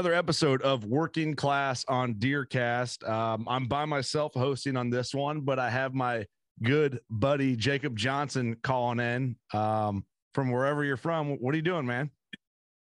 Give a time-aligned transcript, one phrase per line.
[0.00, 3.06] Another episode of Working Class on Deercast.
[3.06, 6.24] Um, I'm by myself hosting on this one, but I have my
[6.62, 11.32] good buddy Jacob Johnson calling in um, from wherever you're from.
[11.32, 12.08] What are you doing, man?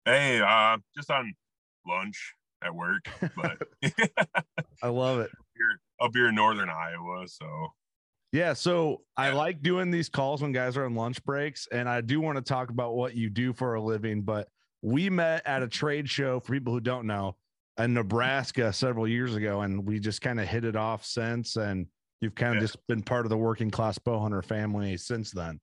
[0.04, 1.34] Hey, uh, just on
[1.88, 3.06] lunch at work,
[3.38, 3.62] but
[4.84, 5.32] I love it.
[5.56, 7.30] here up here in northern Iowa.
[7.30, 7.48] So
[8.34, 12.02] Yeah, so I like doing these calls when guys are on lunch breaks, and I
[12.02, 14.24] do want to talk about what you do for a living.
[14.24, 14.50] But
[14.86, 17.36] we met at a trade show for people who don't know
[17.78, 21.56] in Nebraska several years ago, and we just kind of hit it off since.
[21.56, 21.88] And
[22.22, 22.68] you've kind of Yeah.
[22.68, 25.60] just been part of the working class bow hunter family since then.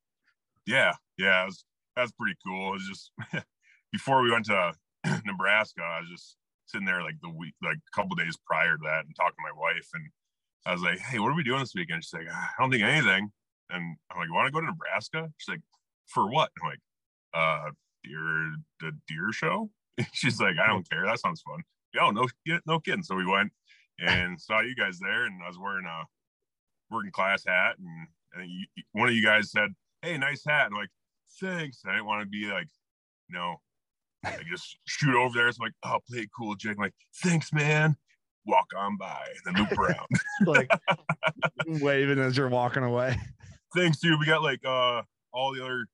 [0.66, 1.48] yeah, yeah,
[1.96, 2.74] that's pretty cool.
[2.74, 3.12] It's just
[3.92, 4.74] before we went to
[5.24, 8.82] Nebraska, I was just sitting there like the week, like a couple days prior to
[8.84, 10.08] that, and talking to my wife, and
[10.66, 12.82] I was like, "Hey, what are we doing this weekend?" She's like, "I don't think
[12.82, 13.32] anything."
[13.70, 15.62] And I'm like, "You want to go to Nebraska?" She's like,
[16.06, 16.78] "For what?" I'm like,
[17.34, 17.70] "Uh,
[18.04, 19.70] deer, the deer show."
[20.12, 21.04] She's like, "I don't care.
[21.04, 21.62] That sounds fun."
[21.94, 22.26] Yo, no,
[22.66, 23.02] no kidding.
[23.02, 23.52] So we went
[23.98, 26.04] and saw you guys there, and I was wearing a
[26.90, 29.70] working class hat, and, and you, one of you guys said,
[30.02, 30.90] "Hey, nice hat." And I'm like,
[31.40, 32.68] "Thanks." I didn't want to be like,
[33.32, 33.56] no,
[34.24, 35.48] I just shoot over there.
[35.48, 37.96] It's like, "Oh, play it cool, Jake." I'm like, "Thanks, man."
[38.44, 40.08] Walk on by, and then loop around.
[40.46, 40.68] Like
[41.66, 43.16] waving as you're walking away.
[43.76, 44.18] Thanks, dude.
[44.18, 45.02] We got like uh
[45.32, 45.86] all the other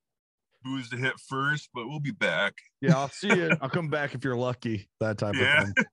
[0.63, 2.55] booze to hit first, but we'll be back.
[2.81, 3.51] Yeah, I'll see you.
[3.61, 4.89] I'll come back if you're lucky.
[5.01, 5.63] That type Yeah.
[5.63, 5.75] of thing.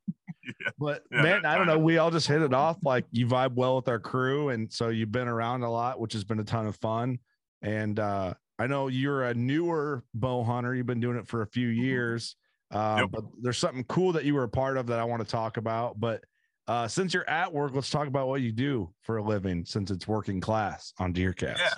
[0.62, 0.70] Yeah.
[0.78, 1.80] But Yeah, man, I don't know.
[1.80, 2.78] We all just hit it off.
[2.84, 6.14] Like you vibe well with our crew, and so you've been around a lot, which
[6.14, 7.18] has been a ton of fun.
[7.64, 10.76] And uh, I know you're a newer bow hunter.
[10.76, 12.36] You've been doing it for a few years.
[12.72, 13.10] Uh, Yep.
[13.12, 15.58] But there's something cool that you were a part of that I want to talk
[15.58, 16.00] about.
[16.00, 16.24] But
[16.68, 19.66] uh, since you're at work, let's talk about what you do for a living.
[19.66, 21.58] Since it's working class on Deercast.
[21.58, 21.74] Yeah.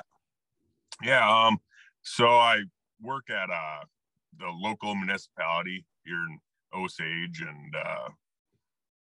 [1.03, 1.45] Yeah.
[1.47, 1.59] Um.
[2.01, 2.63] So I
[3.01, 3.85] work at uh
[4.37, 6.39] the local municipality here in
[6.73, 8.09] Osage, and uh,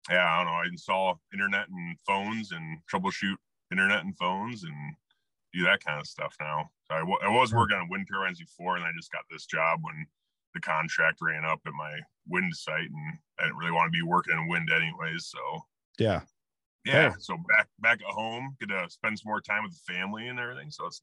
[0.10, 0.54] yeah, I don't know.
[0.60, 3.36] I install internet and phones and troubleshoot
[3.72, 4.96] internet and phones and
[5.54, 6.70] do that kind of stuff now.
[6.90, 9.80] So I, I was working on wind turbines before, and I just got this job
[9.84, 10.06] when
[10.54, 14.04] the contract ran up at my wind site, and I didn't really want to be
[14.04, 15.28] working in wind anyways.
[15.28, 15.40] So
[16.00, 16.26] Yeah.
[16.86, 17.16] yeah, Yeah.
[17.20, 20.40] so back back at home, get to spend some more time with the family and
[20.40, 20.72] everything.
[20.72, 21.02] So it's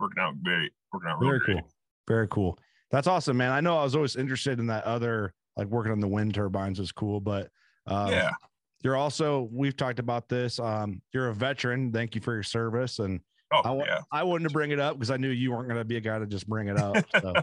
[0.00, 1.62] working out great, working out really great.
[1.62, 1.70] cool.
[2.08, 2.58] Very cool.
[2.90, 3.52] That's awesome, man.
[3.52, 6.78] I know I was always interested in that other, like working on the wind turbines
[6.78, 7.48] was cool, but
[7.86, 8.30] um, yeah,
[8.82, 10.60] you're also, we've talked about this.
[10.60, 11.92] Um, you're a veteran.
[11.92, 12.98] Thank you for your service.
[12.98, 13.20] And
[13.52, 15.84] oh I, yeah, I wouldn't bring it up because I knew you weren't going to
[15.84, 16.96] be a guy to just bring it up.
[17.20, 17.34] So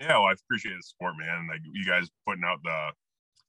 [0.00, 0.18] yeah.
[0.18, 1.46] Well, I appreciate the support, man.
[1.48, 2.90] Like you guys putting out the,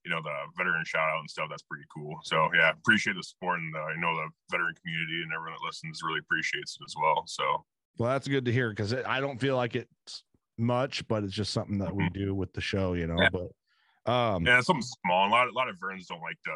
[0.05, 1.47] you know, the veteran shout out and stuff.
[1.49, 2.15] That's pretty cool.
[2.23, 5.65] So yeah, appreciate the support, and uh, I know the veteran community and everyone that
[5.65, 7.23] listens really appreciates it as well.
[7.25, 7.65] So
[7.97, 10.23] well, that's good to hear because I don't feel like it's
[10.57, 13.17] much, but it's just something that we do with the show, you know.
[13.17, 13.29] Yeah.
[13.31, 15.27] But um, yeah, something small.
[15.27, 16.51] A lot, a lot of veterans don't like to,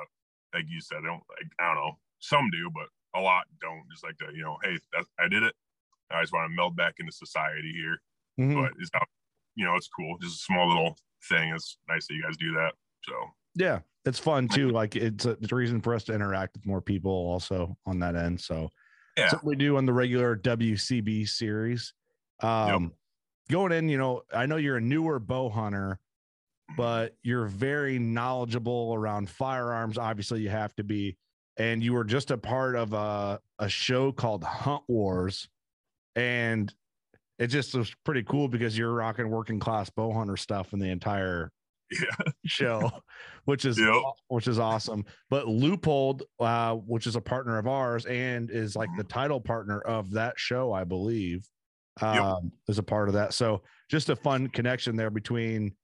[0.53, 1.51] like you said, they don't like.
[1.59, 1.99] I don't know.
[2.19, 2.87] Some do, but
[3.19, 4.77] a lot don't just like to, you know, hey,
[5.19, 5.53] I did it.
[6.11, 7.97] I just want to meld back into society here.
[8.39, 8.55] Mhm.
[8.55, 9.07] But it's not,
[9.55, 10.17] you know, it's cool.
[10.21, 10.97] Just a small little
[11.29, 11.53] thing.
[11.53, 12.73] It's nice that you guys do that.
[13.03, 13.13] So
[13.55, 14.69] Yeah, it's fun too.
[14.69, 17.99] Like it's a, it's a reason for us to interact with more people also on
[17.99, 18.41] that end.
[18.41, 18.69] So
[19.17, 19.29] Yeah.
[19.29, 21.93] something we do on the regular WCB series.
[22.41, 22.91] Um,
[23.49, 25.99] going in, you know, I know you're a newer bow hunter,
[26.77, 29.97] but you're very knowledgeable around firearms.
[29.97, 31.17] Obviously, you have to be.
[31.57, 35.47] And you were just a part of a, a show called Hunt Wars.
[36.15, 36.73] And
[37.39, 40.89] it just was pretty cool because you're rocking working class bow hunter stuff in the
[40.89, 41.51] entire
[41.91, 42.89] yeah, show,
[43.45, 44.01] which is Yep.
[44.27, 45.05] which is awesome.
[45.29, 49.81] But Leupold, uh, which is a partner of ours and is like the title partner
[49.81, 51.47] of that show, I believe,
[52.01, 52.23] Yep.
[52.23, 53.33] um, is a part of that.
[53.33, 55.75] So just a fun connection there between.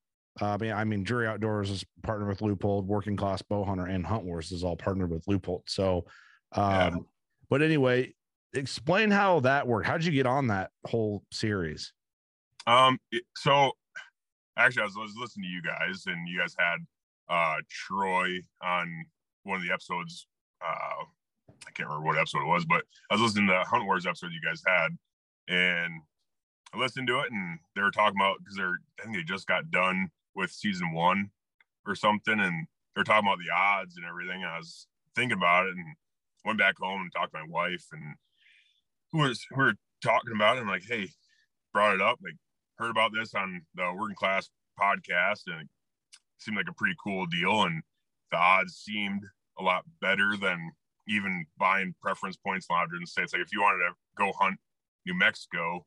[0.42, 3.88] Uh, I mean, I mean, Drury Outdoors is partnered with Leupold, Working Class Bow Hunter,
[3.88, 5.64] and Hunt Wars is all partnered with Leupold.
[5.68, 6.06] So,
[6.54, 6.96] um, Yeah.
[7.50, 8.16] but anyway,
[8.54, 9.88] explain how that worked.
[9.88, 11.92] How did you get on that whole series?
[12.66, 12.98] Um,
[13.36, 13.74] so
[14.66, 16.78] actually, I was, listening to you guys, and you guys had
[17.30, 19.06] uh Troy on
[19.44, 20.28] one of the episodes.
[20.62, 21.06] Uh,
[21.68, 24.06] I can't remember what episode it was, but I was listening to the Hunt Wars
[24.06, 24.90] episode you guys had,
[25.48, 26.02] and
[26.74, 29.48] I listened to it, and they were talking about because they're I think they just
[29.48, 31.32] got done with season one
[31.86, 34.44] or something, and they're talking about the odds and everything.
[34.44, 35.96] And I was thinking about it, and
[36.46, 38.16] went back home and talked to my wife, and
[39.14, 39.74] we was we were
[40.04, 40.62] talking about it.
[40.62, 41.10] And like, hey,
[41.74, 42.36] brought it up, like
[42.82, 44.50] heard about this on the working class
[44.80, 45.70] podcast and it
[46.40, 47.84] seemed like a pretty cool deal and
[48.32, 49.22] the odds seemed
[49.60, 50.72] a lot better than
[51.08, 53.34] even buying preference points in a lot states.
[53.34, 54.60] Like if you wanted to go hunt
[55.06, 55.86] new mexico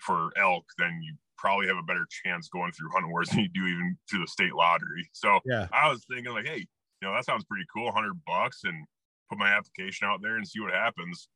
[0.00, 3.48] for elk then you probably have a better chance going through hunt wars than you
[3.48, 5.08] do even through the state lottery.
[5.12, 5.68] So Yeah.
[5.72, 6.58] i was thinking like hey
[7.02, 8.86] you know that sounds pretty cool 100 bucks and
[9.28, 11.28] put my application out there and see what happens.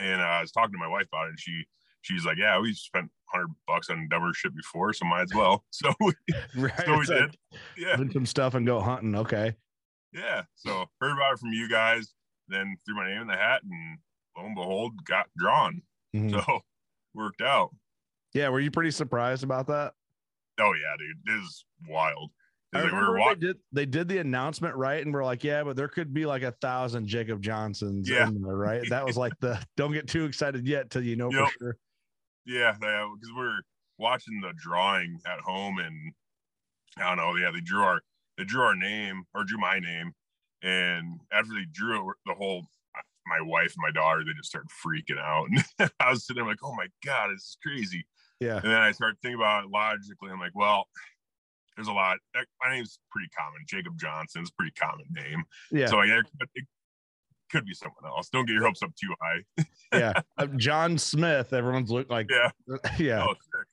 [0.00, 1.64] And uh, i was talking to my wife about it and she
[2.04, 5.64] she's like, yeah, we spent hundred bucks on dumber shit before, so might as well.
[5.70, 6.12] So we,
[6.56, 6.72] Right.
[6.86, 7.36] so we like, did.
[7.76, 9.14] Yeah, some stuff and go hunting.
[9.16, 9.54] Okay.
[10.12, 10.42] yeah.
[10.54, 12.12] So heard about it from you guys,
[12.48, 13.98] then threw my name in the hat, and
[14.36, 15.82] lo and behold, got drawn.
[16.14, 16.30] Mhm.
[16.30, 16.60] So
[17.14, 17.70] worked out.
[18.34, 19.94] Yeah, were you pretty surprised about that?
[20.60, 22.30] Oh yeah, dude, This is wild.
[22.72, 25.86] Like we they did they did the announcement right, and we're like, yeah, but there
[25.86, 28.26] could be like a thousand Jacob Johnsons Yeah.
[28.26, 28.82] in there, right?
[28.90, 31.44] That was like the don't get too excited yet till you know Yep.
[31.46, 31.76] for sure.
[32.46, 33.62] Yeah, because we were
[33.98, 36.12] watching the drawing at home, and
[36.98, 37.36] I don't know.
[37.36, 38.02] Yeah, they drew our
[38.38, 40.12] they drew our name or drew my name,
[40.62, 42.66] and after they drew it, the whole
[43.26, 45.48] my wife and my daughter they just started freaking out,
[45.78, 48.06] and I was sitting there like, oh my god, this is crazy.
[48.40, 48.56] Yeah.
[48.56, 50.30] And then I started thinking about it logically.
[50.30, 50.86] I'm like, well,
[51.76, 52.18] there's a lot.
[52.36, 53.60] Eh, my name's pretty common.
[53.66, 55.44] Jacob Johnson is a pretty common name.
[55.70, 55.86] Yeah.
[55.86, 56.64] So but it
[57.54, 58.28] could be someone else.
[58.30, 59.64] Don't get your hopes up too high.
[59.92, 60.12] yeah.
[60.38, 62.50] Uh, John Smith, everyone's looked like Yeah.
[62.98, 63.24] yeah.
[63.24, 63.66] Oh, sick.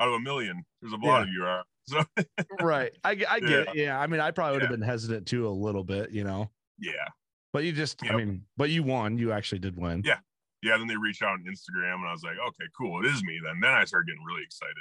[0.00, 1.22] Out of a million, there's a lot Yeah.
[1.22, 1.64] of you are.
[1.86, 2.02] So
[2.62, 2.92] Right.
[3.04, 3.58] I, get- I get Yeah.
[3.72, 3.76] it.
[3.76, 4.00] Yeah.
[4.00, 4.76] I mean, I probably would have Yeah.
[4.76, 6.50] been hesitant too a little bit, you know.
[6.78, 7.08] yeah,
[7.52, 9.18] But you just I mean, but you won.
[9.18, 10.02] You actually did win.
[10.04, 10.18] Yeah.
[10.62, 10.78] yeah.
[10.78, 13.38] Then they reached out on Instagram, and I was like, okay, cool, it is me.
[13.44, 14.76] Then then I started getting really excited.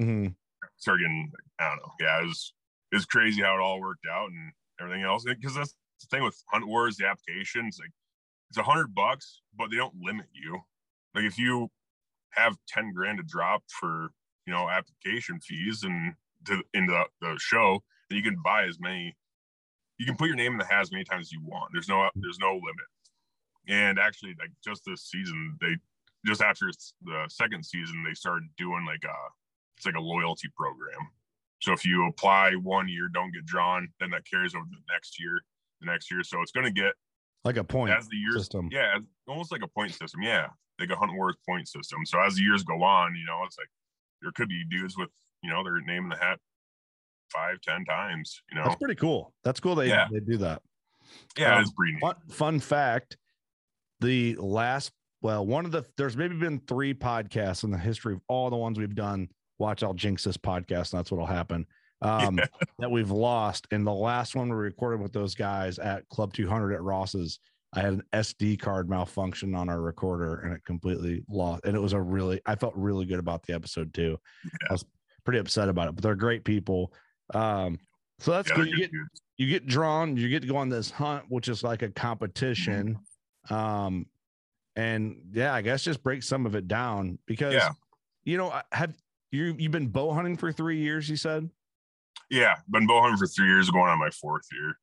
[0.00, 0.34] Mhm.
[0.76, 1.30] started getting,
[1.60, 2.52] I don't know, yeah, it was
[2.90, 5.24] it was crazy how it all worked out and everything else.
[5.24, 7.90] Because that's the thing with Hunt Wars, the applications, like
[8.50, 10.60] it's a hundred bucks, but they don't limit you.
[11.14, 11.70] Like if you
[12.30, 14.10] have ten grand to drop for
[14.46, 16.14] you know application fees and
[16.46, 19.14] to into the, the show, then you can buy as many.
[19.98, 21.70] You can put your name in the hat as many times as you want.
[21.72, 22.88] There's no there's no limit.
[23.66, 25.76] And actually, like just this season, they
[26.26, 26.70] just after
[27.02, 29.16] the second season, they started doing like a
[29.76, 31.08] it's like a loyalty program.
[31.60, 34.92] So if you apply one year, don't get drawn, then that carries over to the
[34.92, 35.40] next year,
[35.84, 36.22] the next year.
[36.22, 36.92] So it's going to get
[37.44, 38.68] Like a point as the years, system.
[38.72, 38.98] yeah,
[39.28, 40.22] almost like a point system.
[40.22, 40.48] Yeah,
[40.80, 42.04] like a Hunt Wars point system.
[42.06, 43.68] So as the years go on, you know, it's like
[44.22, 45.08] there could be dudes with
[45.42, 46.38] you know their name in the hat
[47.32, 48.40] five, ten times.
[48.50, 49.32] You know, That's pretty cool.
[49.44, 50.08] That's cool they Yeah.
[50.12, 50.62] they do that.
[51.36, 52.00] yeah, um, it's pretty neat.
[52.00, 53.16] Fun, fun fact
[54.00, 54.90] the last,
[55.22, 58.56] well, one of the, there's maybe been three podcasts in the history of all the
[58.56, 59.28] ones we've done.
[59.58, 61.64] Watch, I'll jinx this podcast, and that's what'll happen.
[62.04, 62.38] Um,
[62.78, 63.66] that we've lost.
[63.70, 67.38] And the last one we recorded with those guys at Club 200 at Ross's,
[67.72, 71.64] I had an SD card malfunction on our recorder and it completely lost.
[71.64, 74.16] And it was a really, I felt really good about the episode too.
[74.68, 74.84] I was
[75.24, 76.92] pretty upset about it, but they're great people.
[77.34, 77.78] Um,
[78.20, 79.20] so that's Yeah, they're You good get dudes.
[79.38, 82.98] you get drawn, you get to go on this hunt, which is like a competition.
[83.50, 84.06] Um,
[84.76, 87.70] and yeah, I guess just break some of it down because Yeah.
[88.24, 88.94] you know, I- have
[89.32, 91.50] you you've been bow hunting for three years, you said?
[92.30, 94.78] Yeah, been bow hunting for three years, going on my fourth year.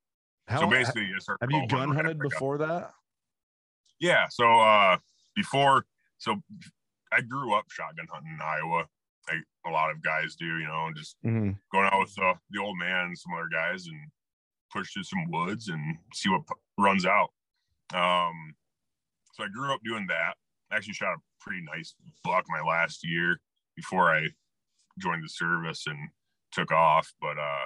[0.47, 2.91] How so basically, I started have you gun hunted before that?
[3.99, 4.27] Yeah.
[4.29, 4.97] So uh,
[5.35, 5.85] before,
[6.17, 6.41] so
[7.11, 8.85] I grew up shotgun hunting in Iowa,
[9.29, 10.45] like a lot of guys do.
[10.45, 11.57] You know, just Mhm.
[11.71, 14.11] going out with uh, the old man and some other guys and
[14.73, 17.31] push through some woods and see what p- runs out.
[17.93, 18.55] Um,
[19.33, 20.35] so I grew up doing that.
[20.71, 21.93] I actually shot a pretty nice
[22.23, 23.39] buck my last year
[23.75, 24.29] before I
[24.99, 26.09] joined the service and
[26.51, 27.11] took off.
[27.21, 27.65] But uh,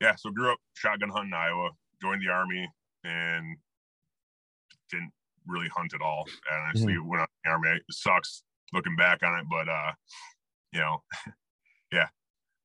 [0.00, 2.68] yeah, so grew up shotgun hunting in Iowa, joined the army,
[3.04, 3.56] and
[4.90, 5.12] didn't
[5.46, 6.26] really hunt at all.
[6.50, 7.68] And honestly, went out in the army.
[7.76, 8.42] It sucks
[8.72, 9.92] looking back on it, but uh,
[10.72, 11.02] you know,
[11.92, 12.08] yeah.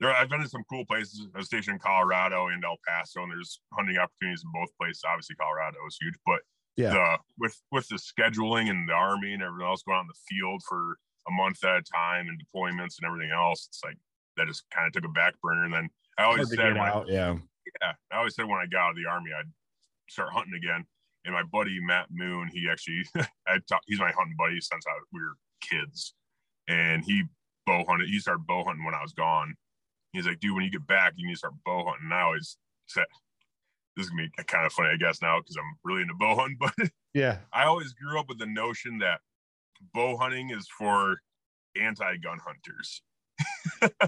[0.01, 1.25] There, I've been in some cool places.
[1.33, 5.01] I was stationed in Colorado and El Paso, and there's hunting opportunities in both places.
[5.07, 6.41] Obviously, Colorado is huge, but
[6.75, 6.91] Yeah.
[6.91, 10.19] the with with the scheduling and the army and everything else going on in the
[10.27, 13.95] field for a month at a time and deployments and everything else, it's like
[14.37, 15.65] that just kind of took a back burner.
[15.65, 17.03] And then I always said when I.
[17.07, 17.35] Yeah.
[17.81, 19.51] yeah, I always said when I got out of the army, I'd
[20.09, 20.85] start hunting again.
[21.25, 23.03] And my buddy Matt Moon, he actually,
[23.47, 26.13] I talk, he's my hunting buddy since I, we were kids,
[26.67, 27.23] and he
[27.65, 28.09] bow hunted.
[28.09, 29.55] He started bow hunting when I was gone.
[30.13, 32.05] He's like, dude, when you get back, you need to start bow hunting.
[32.05, 33.05] And I always said,
[33.97, 36.35] this is gonna be kind of funny, I guess, now because I'm really into bow
[36.35, 36.57] hunting.
[36.59, 36.73] But
[37.13, 37.39] Yeah.
[37.51, 39.19] I always grew up with the notion that
[39.93, 41.17] bow hunting is for
[41.79, 43.01] anti-gun hunters.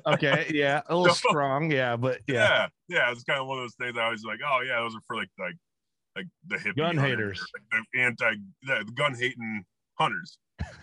[0.06, 0.50] Okay.
[0.54, 0.82] Yeah.
[0.88, 1.72] A little So- strong.
[1.72, 1.96] Yeah.
[1.98, 2.34] But yeah.
[2.36, 3.12] yeah, yeah.
[3.12, 3.98] It's kind of one of those things.
[3.98, 5.56] I was like, oh yeah, those are for like like
[6.16, 7.46] like the hippie Gun hunters, haters.
[7.54, 9.64] like the anti the, gun hating
[10.00, 10.38] hunters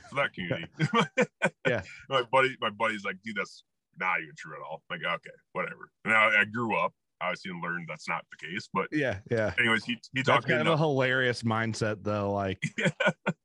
[0.09, 0.67] for that community.
[1.67, 1.83] Yeah.
[2.11, 3.65] my buddy, my buddy's like, dude, that's
[3.99, 4.83] not even true at all.
[4.91, 5.89] Like, okay, whatever.
[6.05, 8.69] And I, I grew up obviously and learned that's not the case.
[8.75, 9.19] But Yeah.
[9.31, 9.55] Yeah.
[9.59, 12.33] anyways, he he talked kind of a hilarious mindset, though.
[12.33, 12.91] Like, Yeah.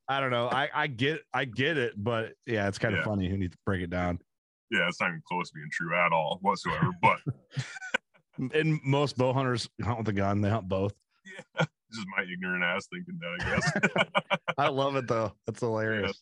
[0.10, 0.48] I don't know.
[0.50, 3.30] I I get I get it, but yeah, it's kind of funny.
[3.30, 4.20] Who needs to break it down?
[4.72, 6.92] Yeah, it's not even close to being true at all whatsoever.
[7.02, 7.20] But
[8.54, 10.42] And most bow hunters hunt with a gun.
[10.42, 10.94] They hunt both.
[11.26, 11.42] yeah,
[11.90, 14.34] this is my ignorant ass thinking that, I guess.
[14.58, 15.34] I love it though.
[15.46, 16.22] That's hilarious.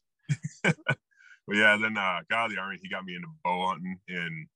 [0.63, 0.75] but
[1.53, 2.79] yeah, then uh, got out of the army.
[2.81, 4.47] He got me into bow hunting, and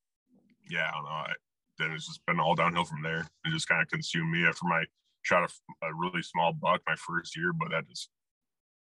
[0.69, 1.09] yeah, I don't know.
[1.09, 1.33] I,
[1.77, 3.27] then it's just been all downhill from there.
[3.45, 4.83] It just kind of consumed me after my
[5.21, 8.09] shot a, a really small buck my first year, but that just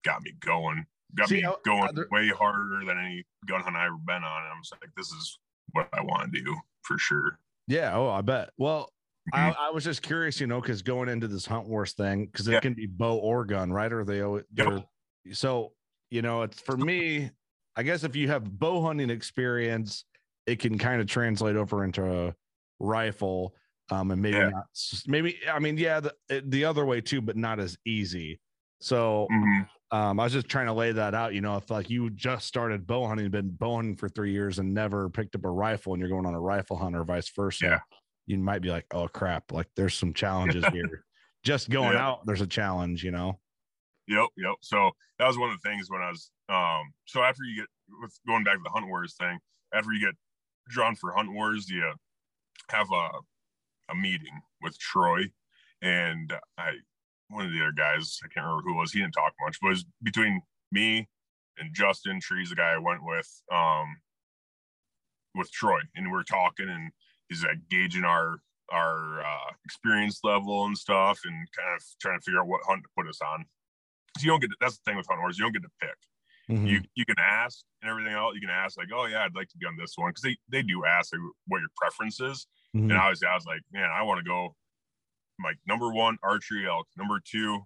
[0.04, 0.86] got me going.
[1.14, 4.44] Got See, me going there- way harder than any gun hunt I ever been on.
[4.44, 5.40] And I'm just like, this is
[5.72, 7.40] what I want to do for sure.
[7.68, 7.96] Yeah.
[7.96, 8.50] Oh, I bet.
[8.58, 8.92] Well,
[9.34, 9.56] I, Mhm.
[9.58, 12.54] I was just curious, you know, because going into this hunt wars thing, because it
[12.54, 12.60] Yeah.
[12.60, 13.92] can be bow or gun, right?
[13.92, 14.88] Or they always Yep.
[15.32, 15.74] so
[16.12, 17.32] you know, it's for me.
[17.76, 20.06] I guess if you have bow hunting experience,
[20.46, 22.36] it can kind of translate over into a
[22.80, 23.56] rifle,
[23.90, 24.50] um, and maybe Yeah.
[24.50, 24.68] not.
[25.08, 28.40] Maybe I mean, yeah, the the other way too, but not as easy.
[28.80, 29.68] So Mhm.
[29.92, 31.34] Um, I was just trying to lay that out.
[31.34, 34.60] You know, if like you just started bow hunting, been bow hunting for three years,
[34.60, 37.30] and never picked up a rifle, and you're going on a rifle hunt or vice
[37.30, 37.80] versa, Yeah.
[38.26, 39.52] you might be like, "Oh crap!
[39.52, 41.06] Like there's some challenges here.
[41.44, 42.08] Just going Yeah.
[42.10, 43.40] out, there's a challenge." You know?
[44.08, 44.56] Yep, yep.
[44.62, 47.68] So that was one of the things when I was um so after you get
[48.02, 49.40] with going back to the hunt wars thing,
[49.74, 50.16] after you get
[50.70, 51.94] drawn for hunt wars, you
[52.70, 53.10] have a
[53.90, 55.26] a meeting with Troy
[55.82, 56.74] and I
[57.30, 59.58] one of the other guys, I can't remember who it was, he didn't talk much,
[59.62, 60.42] but it was between
[60.72, 61.08] me
[61.58, 63.98] and Justin Trees, the guy I went with, um
[65.34, 65.80] with Troy.
[65.96, 66.92] And we we're talking and
[67.30, 68.40] he's like gauging our
[68.72, 72.82] our uh experience level and stuff and kind of trying to figure out what hunt
[72.84, 73.46] to put us on
[74.18, 75.70] so you don't get to, that's the thing with hunt wars you don't get to
[75.80, 75.96] pick
[76.50, 76.68] Mhm.
[76.68, 79.50] you you can ask and everything else you can ask like oh yeah i'd like
[79.50, 82.48] to be on this one because they they do ask like, what your preference is
[82.76, 82.90] Mhm.
[82.90, 84.56] and obviously i was like man i want to go
[85.44, 86.88] like number one archery elk.
[86.98, 87.62] Number two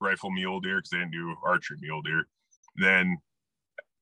[0.00, 2.24] rifle mule deer because they didn't do archery mule deer.
[2.76, 3.18] Then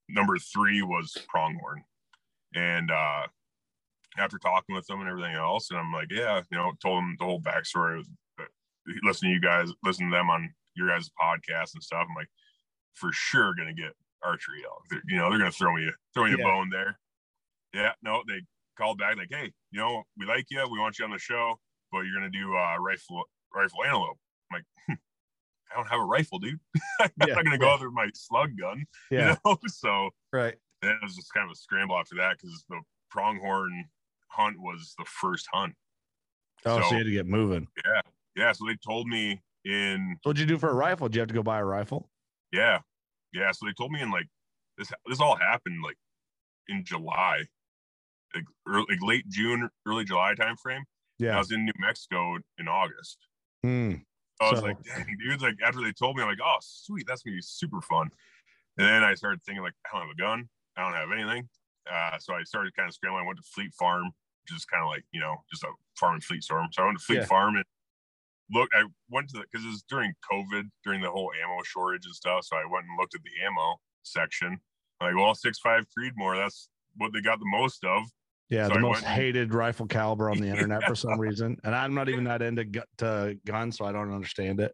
[0.09, 1.83] number three was pronghorn.
[2.55, 3.27] And uh
[4.19, 7.15] after talking with them and everything else and i'm like yeah you know told them
[7.21, 8.03] the whole backstory
[9.05, 12.07] listen to you guys listen to them on your guys podcast and stuff.
[12.09, 12.29] I'm like
[12.95, 13.93] for sure gonna get
[14.25, 14.83] archery elk.
[14.91, 16.45] They're- you know they're gonna throw me throw me Yeah.
[16.45, 16.99] a bone there.
[17.73, 18.41] Yeah no they
[18.77, 21.61] called back like hey you know we like you we want you on the show
[21.93, 24.19] but you're gonna do uh rifle rifle antelope
[24.53, 24.95] i'm like "Hmm,
[25.73, 26.59] i don't have a rifle dude
[27.01, 27.73] i'm Yeah, not gonna go yeah.
[27.73, 29.37] out there with my slug gun yeah.
[29.45, 30.57] you know so Right.
[30.83, 32.81] then it was just kind of a scramble after that because the
[33.11, 33.85] pronghorn
[34.29, 35.75] hunt was the first hunt.
[36.65, 37.67] Oh, so, So- you had to get moving.
[37.85, 38.01] Yeah,
[38.37, 38.53] Yeah.
[38.53, 41.09] so they told me in So what'd you do for a rifle?
[41.09, 42.09] Did you have to go buy a rifle?
[42.53, 42.79] yeah,
[43.33, 43.51] yeah.
[43.53, 44.29] So they told me in like
[44.79, 45.97] this this all happened like
[46.69, 47.45] in July,
[48.35, 50.57] like, early, like late June, early July time
[51.29, 51.35] frame.
[51.37, 53.19] I was in New Mexico in August.
[53.63, 53.95] Hmm.
[54.41, 55.43] I was So- like, dang, dude.
[55.43, 58.11] Like after they told me, I'm like, oh, sweet, that's gonna be super fun.
[58.79, 61.49] And then I started thinking, like, I don't have a gun, I don't have anything.
[61.91, 63.25] Uh, so I started kind of scrambling.
[63.25, 64.05] I went to Fleet Farm,
[64.45, 66.65] which is kind of like you know just a farm and fleet store.
[66.73, 67.25] So I went to Fleet Yeah.
[67.27, 67.65] Farm and
[68.51, 68.75] looked.
[68.75, 72.15] I went to the because it was during COVID, during the whole ammo shortage and
[72.15, 72.45] stuff.
[72.45, 74.59] So I went and looked at the ammo section.
[75.01, 78.05] I'm like, well, six five Creedmoor, that's what they got the most of.
[78.51, 80.89] Yeah, so the I most hated rifle caliber on the internet yeah.
[80.89, 84.13] for some reason, and I'm not even that into gu- to guns, so I don't
[84.13, 84.73] understand it.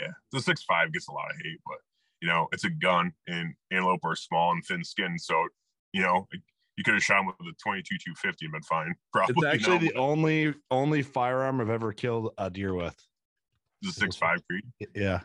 [0.00, 1.78] Yeah, the six five gets a lot of hate, but
[2.22, 5.48] you know it's a gun, and antelope are small and thin skinned, so
[5.92, 6.26] you know
[6.76, 8.94] you could have shot him with a 22 250 and been fine.
[9.12, 9.48] Probably.
[9.48, 12.94] It's actually the only only firearm I've ever killed a deer with.
[13.82, 14.64] The six five Creed.
[14.94, 15.20] Yeah.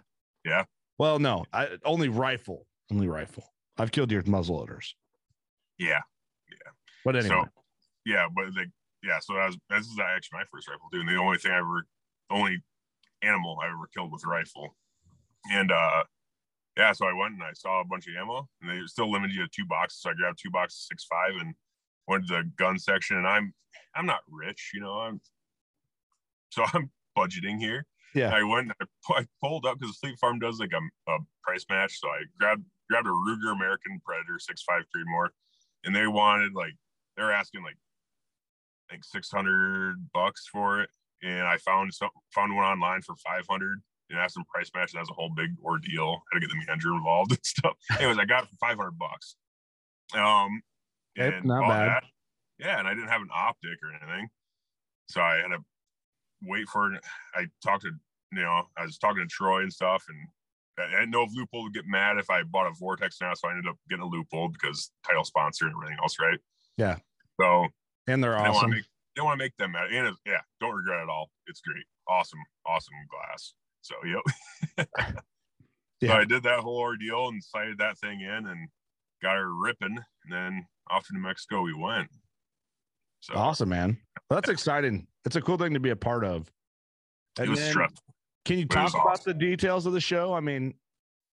[0.46, 0.63] Yeah.
[0.98, 2.65] Well, no, I only rifle.
[2.91, 3.43] Only rifle.
[3.77, 4.93] I've killed deer with muzzleloaders.
[5.77, 6.01] Yeah.
[6.50, 6.72] Yeah.
[7.05, 7.36] But anyway.
[7.36, 7.61] So,
[8.05, 8.70] yeah, but like
[9.03, 11.00] yeah, so that was this is actually my first rifle too.
[11.00, 11.86] And the only thing I ever
[12.29, 12.62] only
[13.22, 14.75] animal I ever killed with a rifle.
[15.51, 16.03] And uh
[16.77, 19.36] yeah, so I went and I saw a bunch of ammo, and they still limited
[19.36, 20.01] you to two boxes.
[20.01, 21.53] So I grabbed two boxes, six five, and
[22.08, 23.17] went to the gun section.
[23.17, 23.53] And I'm
[23.96, 24.93] I'm not rich, you know.
[24.93, 25.20] I'm
[26.50, 27.86] so I'm budgeting here.
[28.15, 28.34] Yeah.
[28.34, 28.86] I went I,
[29.20, 32.00] I pulled up because Fleet Farm does like a, a, price match.
[32.00, 35.29] So I grabbed grabbed a Ruger American Predator six five Creedmoor,
[35.84, 36.74] and they wanted like
[37.17, 37.77] they were asking like
[38.91, 40.89] like six hundred bucks for it,
[41.24, 43.81] and I found some found one online for five hundred
[44.12, 46.21] and I asked them price match, and that was a whole big ordeal.
[46.31, 47.74] I had to get the manager involved and stuff.
[47.98, 49.36] Anyways, I got it for five hundred bucks.
[50.13, 50.62] Um,
[51.17, 51.88] and not bad.
[51.88, 52.03] That.
[52.60, 54.29] Yeah, and I didn't have an optic or anything,
[55.10, 55.60] so I had to
[56.43, 56.91] wait for.
[57.33, 57.91] I talked to
[58.33, 60.17] you know I was talking to Troy and stuff, and
[60.79, 63.48] I didn't know if Leupold would get mad if I bought a Vortex now, so
[63.48, 66.39] I ended up getting a Leupold because title sponsor and everything else, right?
[66.77, 66.98] Yeah.
[67.39, 67.67] So
[68.08, 68.72] and they're awesome.
[69.15, 71.29] They want to make them mad, and yeah, don't regret it all.
[71.48, 73.53] It's great, awesome, awesome glass.
[73.81, 74.88] So yep.
[76.01, 76.10] yeah.
[76.10, 78.70] So I did that whole ordeal and sighted that thing in and
[79.22, 82.10] got her ripping, and then off to New Mexico we went.
[83.20, 83.98] So awesome, man.
[84.29, 85.08] Well, that's exciting.
[85.25, 86.50] It's a cool thing to be a part of.
[87.38, 88.13] And it was then, stressful.
[88.46, 89.34] Can you talk about awesome.
[89.34, 90.34] the details of the show?
[90.34, 90.74] I mean,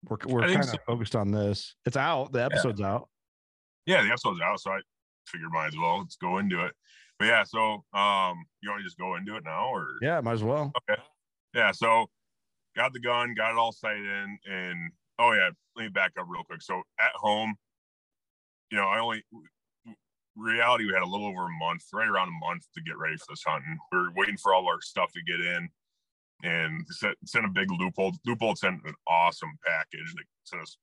[0.09, 0.77] we're we're kind of so.
[0.87, 1.75] focused on this.
[1.85, 2.31] It's out.
[2.31, 2.93] The episode's yeah.
[2.93, 3.09] out.
[3.85, 4.59] Yeah, the episode's out.
[4.59, 4.79] So I
[5.27, 6.73] figured might as well let's go into it.
[7.19, 10.33] But yeah, so um, you want to just go into it now, or yeah, might
[10.33, 10.73] as well.
[10.89, 11.01] Okay.
[11.53, 11.71] Yeah.
[11.71, 12.07] So
[12.75, 16.25] got the gun, got it all sighted in, and oh yeah, let me back up
[16.27, 16.61] real quick.
[16.61, 17.55] So at home,
[18.69, 19.23] you know, I only
[20.35, 23.15] reality we had a little over a month, right around a month to get ready
[23.17, 23.77] for this hunting.
[23.91, 25.69] We are waiting for all our stuff to get in
[26.43, 28.15] and sent, sent a big Leupold.
[28.27, 30.13] Leupold sent an awesome package.
[30.15, 30.77] They sent us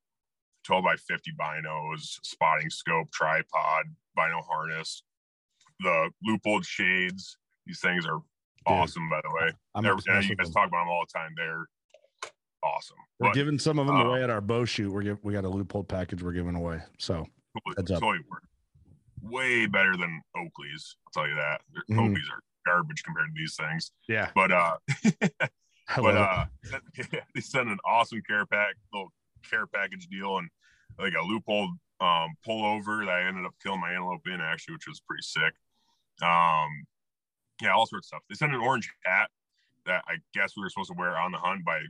[0.64, 3.84] 12 by 50 binos, spotting scope, tripod,
[4.16, 5.02] bino harness,
[5.80, 7.36] the Leupold shades.
[7.66, 8.24] These things are Dude,
[8.66, 9.52] awesome, by the way.
[9.74, 11.30] I'm you guys talk about them all the time.
[11.36, 11.66] They're
[12.64, 12.96] awesome.
[13.18, 14.92] We're but, giving some of them uh, away at our bow shoot.
[14.92, 16.80] We're give, we got a Leupold package we're giving away.
[16.98, 17.26] So
[17.76, 18.00] heads up.
[18.00, 18.24] Totally
[19.22, 20.96] way better than Oakley's.
[21.06, 21.60] I'll tell you that.
[21.90, 22.10] Mm.
[22.10, 23.92] Oakley's are garbage compared to these things.
[24.08, 24.30] Yeah.
[24.34, 24.76] But uh
[25.96, 26.44] but uh
[27.34, 29.12] they sent an awesome care pack little
[29.48, 30.48] care package deal and
[30.98, 31.68] like a Leupold
[32.02, 35.54] um pullover that I ended up killing my antelope in actually, which was pretty sick.
[36.22, 36.84] Um
[37.62, 38.22] yeah, all sorts of stuff.
[38.28, 39.30] They sent an orange hat
[39.86, 41.80] that I guess we were supposed to wear on the hunt, but I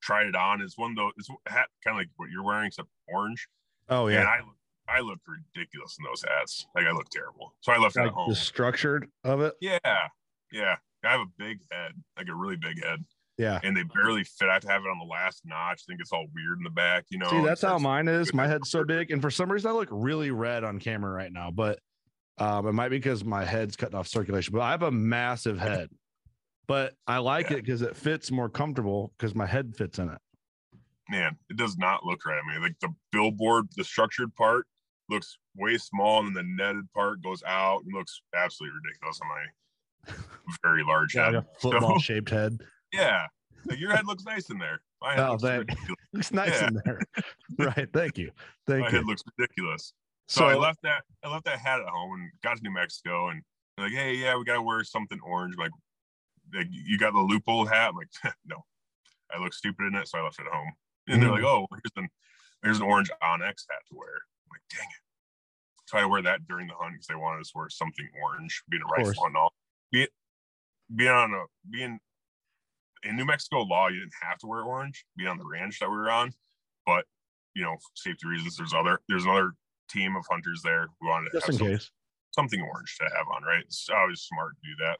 [0.00, 0.60] tried it on.
[0.60, 3.48] It's one of those it's hat kind of like what you're wearing, except orange.
[3.88, 4.20] Oh yeah.
[4.20, 4.40] And I
[4.88, 6.66] I looked ridiculous in those hats.
[6.74, 7.54] Like I look terrible.
[7.60, 8.30] So I left like it at home.
[8.30, 9.54] The structured of it.
[9.60, 9.78] Yeah.
[10.52, 10.76] Yeah.
[11.04, 13.04] I have a big head, like a really big head.
[13.38, 13.60] Yeah.
[13.62, 14.48] And they barely fit.
[14.48, 15.82] I have to have it on the last notch.
[15.86, 17.28] I think it's all weird in the back, you know.
[17.28, 18.32] See, that's how mine is.
[18.32, 19.10] My head's so big.
[19.10, 21.78] And for some reason I look really red on camera right now, but
[22.38, 25.58] um, it might be because my head's cutting off circulation, but I have a massive
[25.58, 25.90] head.
[26.66, 27.58] But I like yeah.
[27.58, 30.18] it because it fits more comfortable because my head fits in it.
[31.08, 32.40] Man, it does not look right.
[32.42, 34.66] I mean, like the billboard, the structured part
[35.08, 39.28] looks way small, and then the netted part goes out and looks absolutely ridiculous on
[39.28, 40.14] my
[40.62, 41.34] very large yeah, head.
[41.34, 42.58] Like football so, shaped head.
[42.96, 43.26] Yeah.
[43.66, 44.80] Like your head looks nice in there.
[45.02, 45.70] My head oh, looks, thank,
[46.12, 46.68] looks nice yeah.
[46.68, 47.00] in there.
[47.58, 47.88] right.
[47.92, 48.30] Thank you.
[48.66, 48.96] Thank my you.
[48.96, 49.92] head looks ridiculous.
[50.28, 52.72] So, so, I left that I left that hat at home and got to New
[52.72, 53.42] Mexico and
[53.78, 55.54] like, hey, yeah, we gotta wear something orange.
[55.56, 55.72] I'm like,
[56.54, 57.90] like, you got the Leupold hat?
[57.90, 58.08] I'm like,
[58.46, 58.64] no.
[59.34, 60.72] I look stupid in it, so I left it at home.
[61.08, 61.20] And mm.
[61.24, 62.08] they're like, oh, here's an
[62.62, 64.08] here's an orange onX hat to wear.
[64.08, 65.02] I'm like, dang it.
[65.86, 68.62] So I wear that during the hunt because they wanted us to wear something orange,
[68.68, 69.52] being a rifle and all.
[69.92, 70.08] Be,
[70.94, 71.98] being on a being
[73.06, 75.04] in New Mexico law, you didn't have to wear orange.
[75.16, 76.32] Being on the ranch that we were on,
[76.84, 77.04] but
[77.54, 78.56] you know, safety reasons.
[78.56, 79.52] There's other there's another
[79.88, 81.90] team of hunters there who wanted to just in some, case
[82.34, 83.42] something orange to have on.
[83.42, 84.98] Right, it's always smart to do that.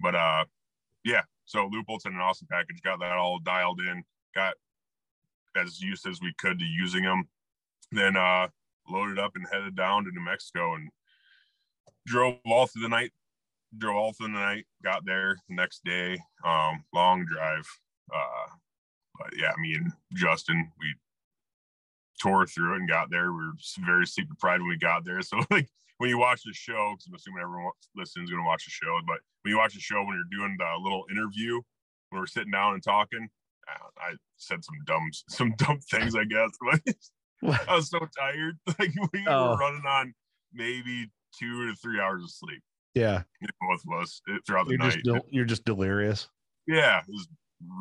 [0.00, 0.44] But uh,
[1.04, 1.22] yeah.
[1.44, 2.80] So Leupold's in an awesome package.
[2.82, 4.04] Got that all dialed in.
[4.34, 4.54] Got
[5.56, 7.28] as used as we could to using them.
[7.90, 8.48] Then uh
[8.88, 10.88] loaded up and headed down to New Mexico and
[12.06, 13.12] drove all through the night
[13.78, 16.18] drove all through the night, got there the next day.
[16.44, 17.66] Um, long drive.
[18.14, 18.52] Uh,
[19.18, 20.94] but yeah, me and Justin, we
[22.20, 23.32] tore through it and got there.
[23.32, 23.52] We were
[23.84, 25.20] very sleep deprived when we got there.
[25.22, 28.46] So like when you watch the show, because I'm assuming everyone listening is going to
[28.46, 31.60] watch the show, but when you watch the show, when you're doing the little interview,
[32.10, 33.28] when we're sitting down and talking,
[33.68, 36.50] I said some dumb, some dumb things, I guess.
[37.44, 38.56] But I was so tired.
[38.78, 39.50] Like we oh.
[39.50, 40.14] were running on
[40.52, 42.62] maybe two to three hours of sleep.
[42.94, 43.22] Yeah,
[43.60, 44.92] both of us throughout the you're night.
[44.92, 46.28] Just del- you're just delirious.
[46.66, 47.26] Yeah, it was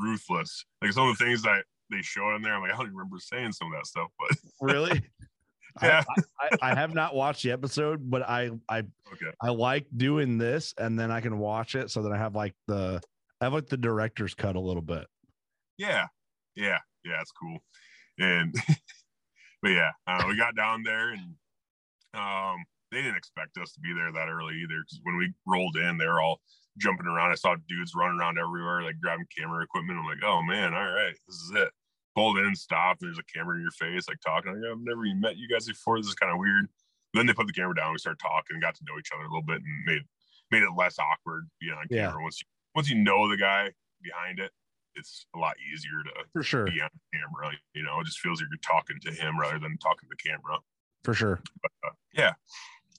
[0.04, 0.66] ruthless.
[0.82, 3.18] Like some of the things that they showed in there, I'm like, I don't remember
[3.20, 4.08] saying some of that stuff.
[4.18, 5.02] But really,
[5.82, 6.22] yeah, I,
[6.62, 9.32] I, I, have not watched the episode, but I I okay.
[9.42, 12.56] I like doing this, and then I can watch it so that I have like
[12.68, 13.02] the
[13.40, 15.08] I have like the director's cut a little bit.
[15.78, 16.08] Yeah,
[16.56, 17.60] yeah, yeah, it's cool.
[18.20, 18.54] And
[19.62, 21.36] but yeah, uh, we got down there and
[22.14, 24.84] um, they didn't expect us to be there that early either.
[24.84, 26.42] Because when we rolled in, they were all
[26.78, 27.32] jumping around.
[27.32, 30.00] I saw dudes running around everywhere, like grabbing camera equipment.
[30.00, 31.70] I'm like, oh man, all right, this is it.
[32.16, 33.00] Pulled in, stopped.
[33.00, 34.52] There's a camera in your face, like talking.
[34.52, 35.98] Like, I've never even met you guys before.
[35.98, 36.68] This is kind of weird.
[37.14, 37.94] Then they put the camera down.
[37.94, 40.02] We started talking, got to know each other a little bit, and made
[40.52, 42.16] made it less awkward being on camera.
[42.18, 42.24] Yeah.
[42.24, 43.72] Once you once you know the guy
[44.04, 44.52] behind it,
[44.96, 47.54] it's a lot easier to for sure be on camera.
[47.74, 50.30] You know, it just feels like you're talking to him rather than talking to the
[50.30, 50.60] camera.
[51.04, 51.42] For sure.
[51.62, 52.34] But, uh, yeah, yeah,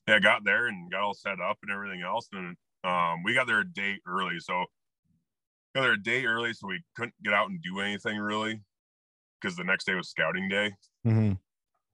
[0.08, 2.28] I got there and got all set up and everything else.
[2.32, 4.64] And um, we got there a day early, so
[5.74, 8.60] got there a day early, so we couldn't get out and do anything really
[9.40, 10.72] because the next day was scouting day.
[11.06, 11.32] Mm-hmm.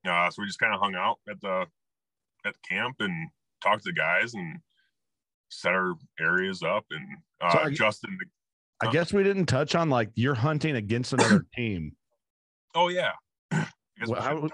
[0.09, 1.67] Uh, so we just kind of hung out at the
[2.47, 3.29] at the camp and
[3.63, 4.59] talked to the guys and
[5.51, 7.05] set our areas up and
[7.41, 8.19] uh, so I, Justin
[8.81, 11.97] I guess we didn't touch on like you're hunting against another team.
[12.75, 13.13] Oh yeah.
[14.07, 14.49] Well, how,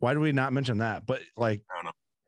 [0.00, 1.06] why do we not mention that?
[1.06, 1.62] But like,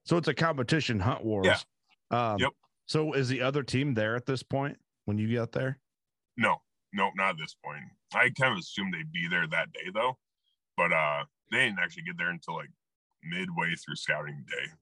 [0.04, 1.46] so it's a competition hunt wars.
[1.46, 2.32] Yeah.
[2.32, 2.50] Um, yep.
[2.86, 5.78] So is the other team there at this point when you get there?
[6.36, 6.56] No,
[6.92, 7.84] no, not at this point.
[8.14, 10.18] I kind of assumed they'd be there that day though,
[10.76, 12.70] but uh, they didn't actually get there until like
[13.22, 14.72] midway through scouting day.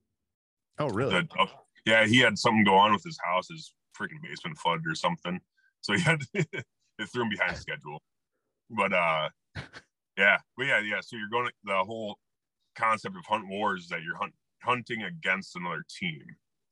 [0.78, 1.10] Oh, really?
[1.10, 1.46] The, uh,
[1.84, 3.48] yeah, he had something go on with his house.
[3.48, 5.40] His freaking basement flooded or something.
[5.80, 6.26] So he had to,
[6.98, 8.02] it threw him behind schedule.
[8.70, 9.28] But uh
[10.16, 11.00] yeah, but yeah, yeah.
[11.00, 12.18] So you're going to the whole
[12.76, 16.22] concept of hunt wars is that you're hunt, hunting against another team.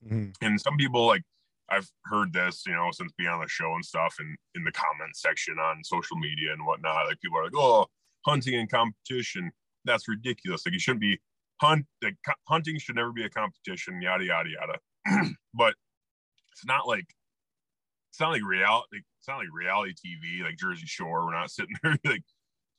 [0.05, 0.31] Mm-hmm.
[0.44, 1.22] And some people like
[1.68, 4.72] I've heard this, you know, since being on the show and stuff and in the
[4.72, 7.07] comment section on social media and whatnot.
[7.07, 7.87] Like people are like, oh,
[8.25, 9.51] hunting and competition,
[9.85, 10.64] that's ridiculous.
[10.64, 11.18] Like you shouldn't be
[11.61, 12.16] hunt like
[12.49, 15.31] hunting should never be a competition, yada yada yada.
[15.55, 15.75] but
[16.53, 17.07] it's not like
[18.11, 19.01] it's not like reality.
[19.18, 21.27] It's not like reality TV, like Jersey Shore.
[21.27, 22.22] We're not sitting there like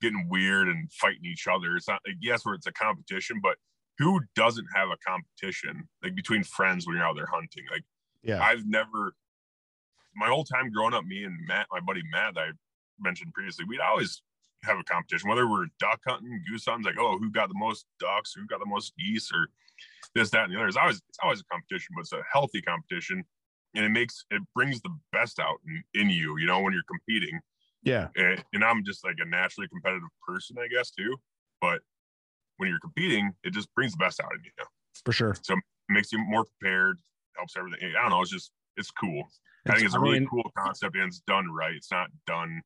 [0.01, 1.75] getting weird and fighting each other.
[1.75, 3.57] It's not like yes, where it's a competition, but
[3.97, 7.63] who doesn't have a competition like between friends when you're out there hunting?
[7.71, 7.83] Like,
[8.23, 9.13] yeah, I've never.
[10.15, 12.49] My whole time growing up, me and Matt, my buddy Matt, that I
[12.99, 14.21] mentioned previously, we'd always
[14.63, 17.85] have a competition, whether we're duck hunting, goose hunting, like, oh, who got the most
[17.99, 19.47] ducks, who got the most geese, or
[20.15, 20.67] this, that, and the other.
[20.67, 23.23] It's always it's always a competition, but it's a healthy competition
[23.77, 26.83] and it makes it brings the best out in, in you you know when you're
[26.87, 27.39] competing
[27.83, 31.15] yeah and, and i'm just like a naturally competitive person i guess too
[31.61, 31.79] but
[32.57, 34.51] when you're competing it just brings the best out of you.
[35.05, 35.35] For sure.
[35.41, 36.99] So it makes you more prepared
[37.35, 37.93] helps everything.
[37.97, 39.23] I don't know it's just it's cool.
[39.67, 41.75] I think it's a really mean, cool concept and it's done right.
[41.75, 42.61] It's not done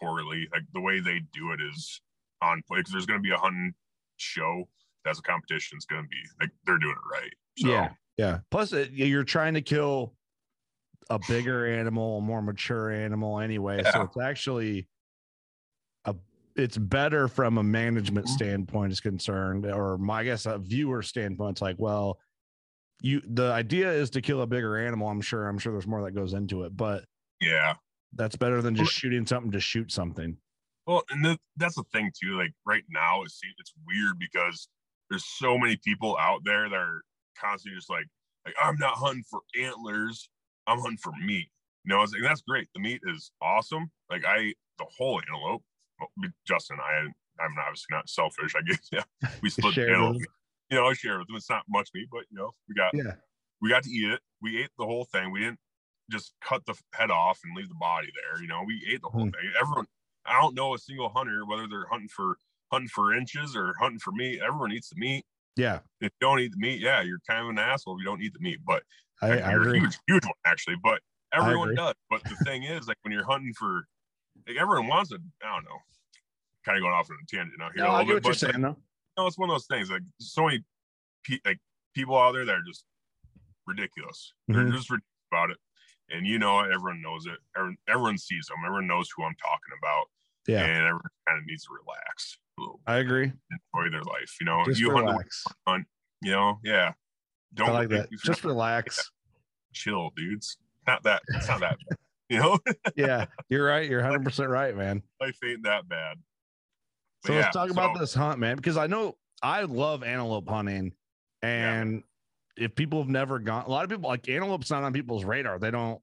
[0.00, 0.48] poorly.
[0.52, 2.00] Like the way they do it is
[2.42, 3.74] on play because there's going to be a hunting
[4.16, 4.68] show
[5.04, 6.16] that's a competition it's going to be.
[6.40, 7.32] Like they're doing it right.
[7.58, 8.38] So, yeah yeah.
[8.50, 10.14] Plus uh, it, you're trying to kill
[11.10, 13.80] a bigger animal, a more mature animal anyway.
[13.82, 13.92] Yeah.
[13.92, 14.86] So it's actually a
[16.56, 18.34] it's better from a management mm-hmm.
[18.34, 21.52] standpoint is concerned, or my guess a viewer standpoint.
[21.52, 22.18] It's like, well,
[23.02, 25.08] you the idea is to kill a bigger animal.
[25.08, 25.48] I'm sure.
[25.48, 27.04] I'm sure there's more that goes into it, but
[27.40, 27.74] yeah,
[28.14, 30.36] that's better than just shooting something to shoot something.
[30.86, 32.38] Well, and the, that's the thing too.
[32.38, 34.68] Like right now, it's it's weird because
[35.10, 37.02] there's so many people out there that are
[37.38, 38.06] constantly just like,
[38.44, 40.28] like I'm not hunting for antlers.
[40.66, 41.48] I'm hunting for meat.
[41.84, 42.68] You know, I was like, that's great.
[42.74, 43.90] The meat is awesome.
[44.10, 45.62] Like I the whole antelope.
[46.46, 47.08] Justin I,
[47.42, 48.54] I'm obviously not selfish.
[48.56, 50.26] I guess yeah, we split the.
[50.68, 51.36] You know, I share with them.
[51.36, 53.14] It's not much meat, but you know, we got yeah,
[53.60, 54.20] we got to eat it.
[54.42, 55.30] We ate the whole thing.
[55.30, 55.60] We didn't
[56.10, 58.42] just cut the head off and leave the body there.
[58.42, 59.30] You know, we ate the whole hmm.
[59.30, 59.52] thing.
[59.60, 59.86] Everyone,
[60.24, 62.36] I don't know a single hunter whether they're hunting for
[62.72, 64.40] hunting for inches or hunting for meat.
[64.44, 65.24] Everyone eats the meat.
[65.56, 65.80] Yeah.
[66.00, 68.22] If you don't eat the meat, yeah, you're kind of an asshole if you don't
[68.22, 68.58] eat the meat.
[68.66, 68.82] But
[69.22, 69.80] I, I agree.
[69.80, 70.76] huge, huge one actually.
[70.82, 71.00] But
[71.32, 71.94] everyone does.
[72.10, 73.86] But the thing is, like when you're hunting for,
[74.46, 75.20] like everyone wants it.
[75.44, 75.78] I don't know.
[76.64, 78.60] Kind of going off on a tangent now here no, a little bit, but saying,
[78.60, 78.76] like,
[79.16, 79.90] no, it's one of those things.
[79.90, 80.64] Like so many,
[81.24, 81.58] pe- like
[81.94, 82.84] people out there that are just
[83.66, 84.32] ridiculous.
[84.50, 84.60] Mm-hmm.
[84.60, 85.58] They're just ridiculous about it.
[86.10, 87.38] and you know everyone knows it.
[87.56, 88.58] Everyone, everyone sees them.
[88.64, 90.06] Everyone knows who I'm talking about,
[90.46, 93.24] Yeah, and everyone kind of needs to relax a little, I agree.
[93.74, 94.36] enjoy their life.
[94.40, 94.90] You know, Just you
[95.66, 95.86] hunt,
[96.22, 96.92] you know, yeah.
[97.54, 98.08] Don't I like that.
[98.24, 99.10] Just relax.
[99.72, 100.58] chill, dudes.
[100.86, 101.22] Not that.
[101.28, 101.76] It's not that.
[102.28, 102.58] You know,
[102.96, 103.88] Yeah, you're right.
[103.88, 105.02] You're 100 percent right, man.
[105.20, 106.18] life ain't that bad.
[107.22, 110.48] But So yeah, let's talk about this hunt, man, because I know I love antelope
[110.48, 110.92] hunting,
[111.42, 112.02] and
[112.56, 115.58] if people have never gone, a lot of people like antelope's not on people's radar.
[115.58, 116.00] They don't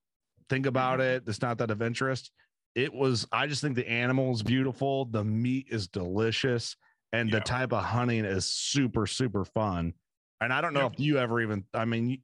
[0.50, 1.16] think about Mhm.
[1.18, 1.24] it.
[1.28, 2.32] It's not that of interest.
[2.76, 3.28] It was.
[3.32, 5.06] I just think the animal is beautiful.
[5.06, 6.76] The meat is delicious,
[7.12, 9.94] and the type of hunting is super super fun.
[10.42, 10.90] And I don't know Yeah.
[10.94, 11.66] if you ever even.
[11.74, 12.24] I mean.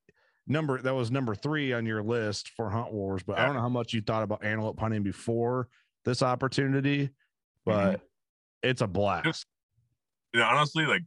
[0.51, 3.61] Number that was number three on your list for Hunt Wars, but I don't know
[3.61, 5.67] how much you thought about antelope hunting before
[6.05, 7.11] this opportunity,
[7.65, 8.01] but
[8.63, 9.45] it's a blast.
[10.33, 11.03] you know, honestly, like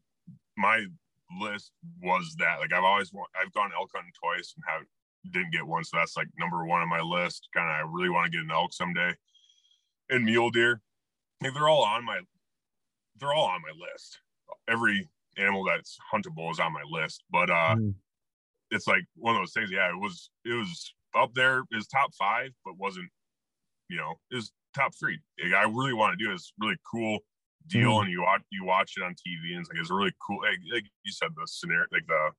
[0.57, 0.85] my
[1.41, 2.61] list was that.
[2.61, 4.87] Like I've always want, I've gone elk hunting twice and have
[5.33, 7.49] didn't get one, so that's like number one on my list.
[7.55, 9.13] Kind of, I really want to get an elk someday,
[10.09, 10.81] and mule deer.
[11.43, 12.21] Like they're all on my,
[13.19, 14.19] they're all on my list.
[14.69, 17.95] Every animal that's huntable is on my list, but uh, Mm.
[18.73, 19.71] It's like one of those things.
[19.71, 21.61] Yeah, it was it was up there.
[21.71, 23.11] It top five, but wasn't
[23.89, 25.21] you know was top three.
[25.57, 27.21] I really want to do this really cool
[27.67, 28.03] deal, Mhm.
[28.03, 30.41] and you watch you watch it on TV, and it's like it's really cool.
[30.43, 32.33] Like, like you said, the scenario, like the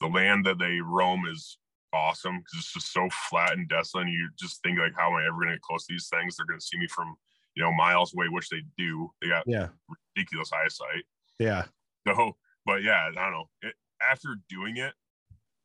[0.00, 1.58] the land that they roam is
[1.92, 4.06] awesome because it's just so flat and desolate.
[4.06, 6.08] And you just think like, how am I ever going to get close to these
[6.08, 6.36] things?
[6.36, 7.16] They're going to see me from
[7.56, 9.10] you know miles away, which they do.
[9.22, 9.68] They got Yeah,
[10.16, 11.04] ridiculous eyesight.
[11.38, 11.66] yeah.
[12.06, 13.50] So, but yeah, I don't know.
[13.62, 14.94] It, after doing it,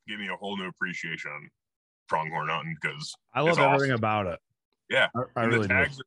[0.07, 1.49] gave me a whole new appreciation on
[2.07, 3.95] pronghorn hunting because I love It's everything awesome.
[3.95, 4.39] about it.
[4.89, 6.03] Yeah, I, I really the tags, are,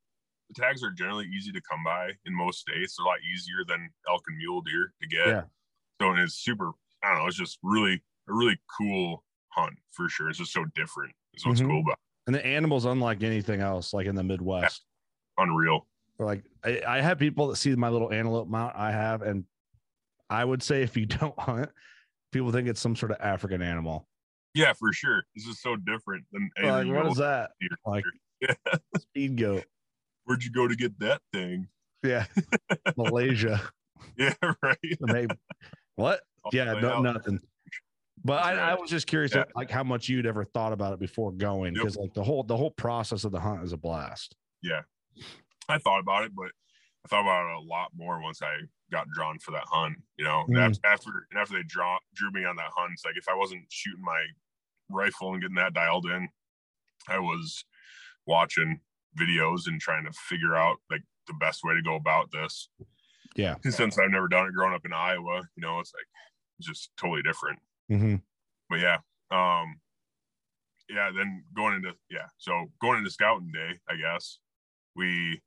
[0.48, 2.96] the tags are generally easy to come by in most states.
[2.96, 5.26] They're a lot easier than elk and mule deer to get.
[5.26, 5.44] Yeah.
[6.00, 6.70] So and it's super.
[7.02, 7.26] I don't know.
[7.26, 10.28] It's just really a really cool hunt for sure.
[10.28, 11.12] It's just so different.
[11.34, 11.66] Is what's Mhm.
[11.68, 14.84] cool about And the animals, unlike anything else, like in the Midwest.
[15.38, 15.86] unreal.
[16.18, 19.44] Like I, I have people that see my little antelope mount I have, and
[20.30, 21.70] I would say if you don't hunt,
[22.32, 24.06] people think it's some sort of African animal.
[24.54, 25.22] Yeah, for sure.
[25.34, 27.50] This is so different than Like, what is that?
[27.60, 27.68] here.
[27.86, 28.04] Like
[28.40, 28.54] Yeah.
[28.98, 29.64] speed goat.
[30.24, 31.68] Where'd you go to get that thing?
[32.02, 32.26] Yeah.
[32.96, 33.60] Malaysia.
[34.16, 34.78] Yeah, right.
[35.00, 35.34] Maybe.
[35.96, 36.20] What?
[36.44, 37.40] Oh, All Yeah, no, nothing.
[38.24, 39.44] But I, I was just curious, Yeah.
[39.54, 41.82] like how much you'd ever thought about it before going, Yep.
[41.82, 44.34] because like the whole the whole process of the hunt is a blast.
[44.62, 44.82] yeah,
[45.68, 46.50] I thought about it, but
[47.04, 48.56] I thought about it a lot more once I
[48.90, 49.96] got drawn for that hunt.
[50.16, 50.78] You know, Mm.
[50.84, 53.66] after and after they draw drew me on that hunt, it's like if I wasn't
[53.70, 54.22] shooting my
[54.90, 56.28] rifle and getting that dialed in,
[57.08, 57.64] I was
[58.26, 58.80] watching
[59.18, 62.68] videos and trying to figure out like the best way to go about this.
[63.36, 63.56] Yeah.
[63.64, 66.06] And since I've never done it growing up in Iowa, you know, it's like
[66.60, 67.60] just totally different.
[67.90, 68.16] Mm-hmm.
[68.68, 68.98] But yeah,
[69.30, 69.80] um,
[70.88, 71.10] yeah.
[71.14, 74.38] Then going into yeah, so going into scouting day, I guess
[74.96, 75.40] we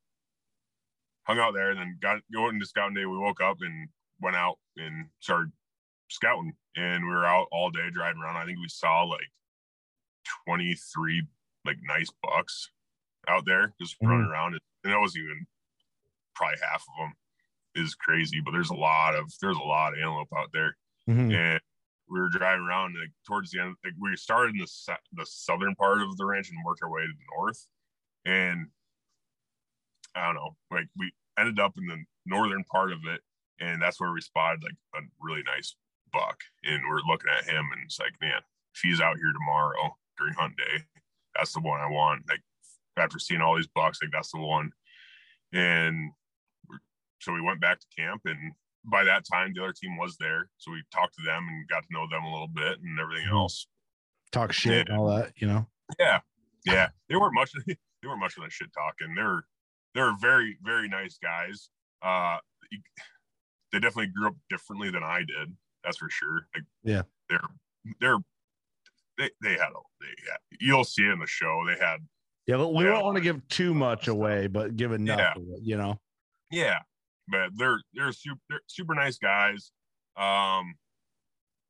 [1.24, 3.06] hung out there, and then got going into scouting day.
[3.06, 3.88] We woke up and
[4.20, 5.52] went out and started
[6.08, 8.36] scouting, and we were out all day driving around.
[8.36, 9.30] I think we saw like
[10.46, 11.22] twenty three
[11.64, 12.70] like nice bucks
[13.28, 14.54] out there just running around,
[14.84, 15.46] and that wasn't even
[16.34, 17.12] probably half of them
[17.74, 20.76] is crazy, but there's a lot of there's a lot of antelope out there
[21.10, 21.32] Mm-hmm.
[21.32, 21.60] and
[22.08, 25.74] we were driving around like towards the end like we started in the the southern
[25.74, 27.66] part of the ranch and worked our way to the north
[28.24, 28.68] and
[30.14, 31.96] i don't know like we ended up in the
[32.26, 33.20] northern part of it
[33.60, 35.76] and that's where we spotted like a really nice
[36.12, 38.40] buck and we're looking at him and it's like man
[38.74, 40.82] if he's out here tomorrow during hunt day
[41.34, 42.40] that's the one i want like
[42.98, 44.70] after seeing all these bucks like that's the one.
[45.54, 46.12] And
[47.20, 48.52] so we went back to camp and
[48.84, 51.82] by that time the other team was there so we talked to them and got
[51.84, 53.32] to know them a little bit and everything Mhm.
[53.32, 53.66] else.
[54.30, 55.66] Talk shit and all that, you know.
[55.98, 56.20] yeah.
[56.66, 56.90] Yeah.
[57.08, 59.14] They weren't much they weren't much of that shit talking.
[59.14, 59.22] They
[59.94, 61.68] were they were very very nice guys
[62.02, 62.38] uh
[63.72, 67.02] they definitely grew up differently than i did that's for sure like Yeah.
[67.28, 67.40] they're
[68.00, 68.18] they're
[69.18, 71.98] they, they had a they yeah you'll see it in the show they had
[72.46, 75.32] Yeah, but we don't want to give too much away, but give enough, Yeah.
[75.36, 76.00] of it, you know.
[76.50, 76.78] Yeah,
[77.28, 79.70] but they're they're super they're super nice guys.
[80.16, 80.74] Um,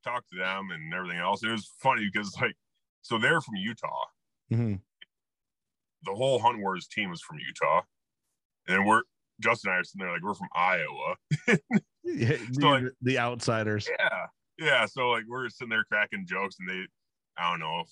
[0.03, 1.43] talked to them and everything else.
[1.43, 2.55] It was funny because like,
[3.01, 4.05] so they're from Utah.
[4.51, 4.79] Mhm.
[6.05, 7.81] The whole Hunt Wars team is from Utah,
[8.67, 9.01] and then we're
[9.41, 11.15] Justin and I are sitting there like we're from Iowa.
[12.03, 13.89] Yeah, So, like- the- outsiders.
[13.99, 14.25] Yeah,
[14.59, 14.85] yeah.
[14.85, 16.85] So like we're sitting there cracking jokes, and they,
[17.37, 17.89] I don't know, if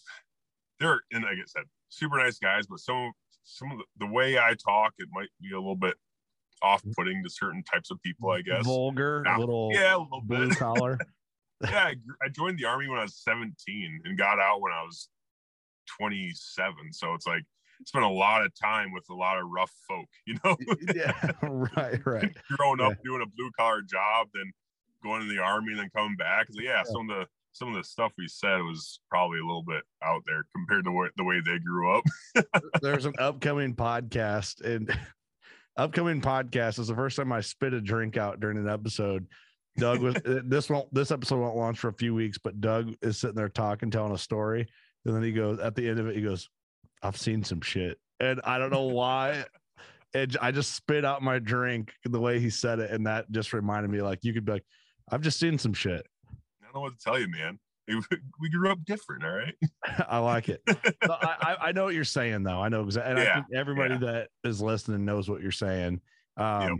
[0.79, 3.11] they're and like I said, super nice guys, but some
[3.43, 5.95] some of the, the way I talk, it might be a little bit
[6.63, 8.63] off-putting to certain types of people, I guess.
[8.65, 9.37] Vulgar, Yeah.
[9.37, 10.57] little Yeah, a little blue bit.
[10.59, 10.99] collar.
[11.63, 14.83] yeah, I, I joined the army when I was 17 and got out when I
[14.83, 15.09] was
[15.99, 16.93] 27.
[16.93, 17.43] So it's like
[17.85, 20.55] spent a lot of time with a lot of rough folk, you know.
[20.95, 22.35] yeah, right, right.
[22.57, 24.51] Growing up doing a blue collar job, then
[25.03, 26.47] going to the army, and then coming back.
[26.51, 29.45] So yeah, yeah, some of the some of the stuff we said was probably a
[29.45, 32.03] little bit out there compared to what, the way they grew up.
[32.81, 34.97] There's an upcoming podcast, and
[35.75, 39.27] upcoming podcast is the first time I spit a drink out during an episode.
[39.77, 43.17] Doug was this won't this episode won't launch for a few weeks, but Doug is
[43.17, 44.67] sitting there talking, telling a story,
[45.05, 46.49] and then he goes at the end of it, he goes,
[47.01, 49.45] "I've seen some shit," and I don't know why.
[50.13, 53.53] And I just spit out my drink the way he said it, and that just
[53.53, 54.65] reminded me, like you could be like,
[55.09, 57.59] "I've just seen some shit." I don't know what to tell you, man.
[58.39, 59.55] We grew up different, all right.
[60.09, 60.61] I like it.
[61.01, 62.61] I, I know what you're saying, though.
[62.61, 63.99] I know exactly, and yeah, I think everybody yeah.
[64.11, 65.99] that is listening knows what you're saying.
[66.37, 66.77] Um, yep.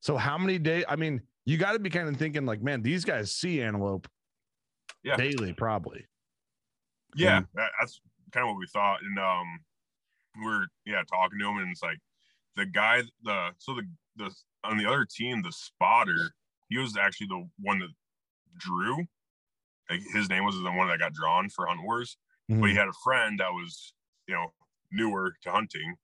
[0.00, 0.84] So, how many days?
[0.88, 4.08] I mean, you got to be kind of thinking like, man, these guys see antelope
[5.02, 5.16] yeah.
[5.16, 6.06] daily, probably.
[7.14, 8.00] Yeah, and, that's
[8.32, 9.60] kind of what we thought, and um,
[10.42, 11.98] we're yeah talking to him, and it's like
[12.56, 13.82] the guy, the so the
[14.16, 14.30] the
[14.64, 16.32] on the other team, the spotter,
[16.68, 17.90] he was actually the one that
[18.58, 19.04] drew.
[19.90, 22.16] Like his name was the one that got drawn for Hunt Wars,
[22.50, 22.60] mm-hmm.
[22.60, 23.92] but he had a friend that was
[24.26, 24.52] you know
[24.90, 25.96] newer to hunting,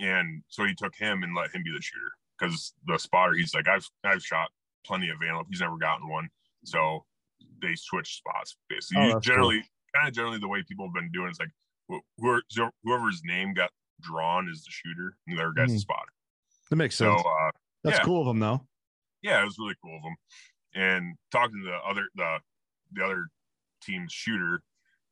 [0.00, 3.54] and so he took him and let him be the shooter because the spotter, he's
[3.54, 4.48] like, I've I've shot
[4.86, 5.46] plenty of antelope.
[5.50, 6.28] He's never gotten one,
[6.64, 7.04] so
[7.60, 9.12] they switch spots basically.
[9.12, 9.68] Oh, generally, cool.
[9.94, 11.50] Kind of generally the way people have been doing is like
[12.18, 12.42] whoever,
[12.84, 13.70] whoever's name got
[14.00, 15.74] drawn is the shooter, and the other guy's mm.
[15.74, 16.12] the spotter.
[16.70, 17.20] That makes sense.
[17.20, 17.50] So, uh,
[17.84, 18.04] That's yeah.
[18.04, 18.66] cool of them, though.
[19.22, 20.16] Yeah, it was really cool of them.
[20.74, 22.38] And talking to the other the
[22.92, 23.26] the other
[23.82, 24.62] team's shooter,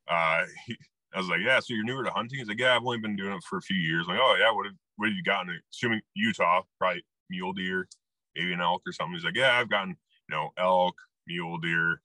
[0.09, 0.77] uh, he,
[1.13, 3.15] I was like, "Yeah, so you're newer to hunting?" He's like, "Yeah, I've only been
[3.15, 5.23] doing it for a few years." I'm like, "Oh yeah, what have what have you
[5.23, 7.87] gotten?" Assuming Utah, probably mule deer,
[8.35, 9.13] maybe an elk or something.
[9.15, 9.97] He's like, "Yeah, I've gotten
[10.29, 10.95] you know elk,
[11.27, 12.01] mule deer,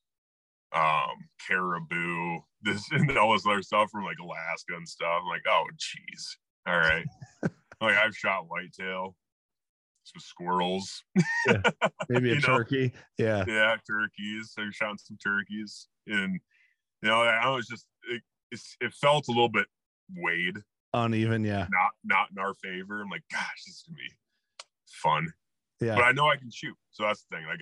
[0.72, 5.42] um, caribou, this and all this other stuff from like Alaska and stuff." I'm like,
[5.48, 6.36] "Oh, jeez.
[6.66, 7.06] all right."
[7.80, 9.16] like I've shot whitetail,
[10.04, 11.04] some squirrels,
[11.46, 11.62] yeah,
[12.08, 12.92] maybe a turkey.
[13.18, 13.26] Know?
[13.26, 14.54] Yeah, yeah, turkeys.
[14.58, 16.40] I shot some turkeys, and
[17.02, 18.22] you know, I was just it,
[18.80, 19.66] it felt a little bit
[20.16, 20.58] weighed,
[20.94, 21.44] uneven.
[21.44, 23.00] Yeah, not not in our favor.
[23.00, 24.14] I'm like, gosh, this is gonna be
[24.86, 25.32] fun.
[25.80, 27.46] Yeah, but I know I can shoot, so that's the thing.
[27.46, 27.60] Like,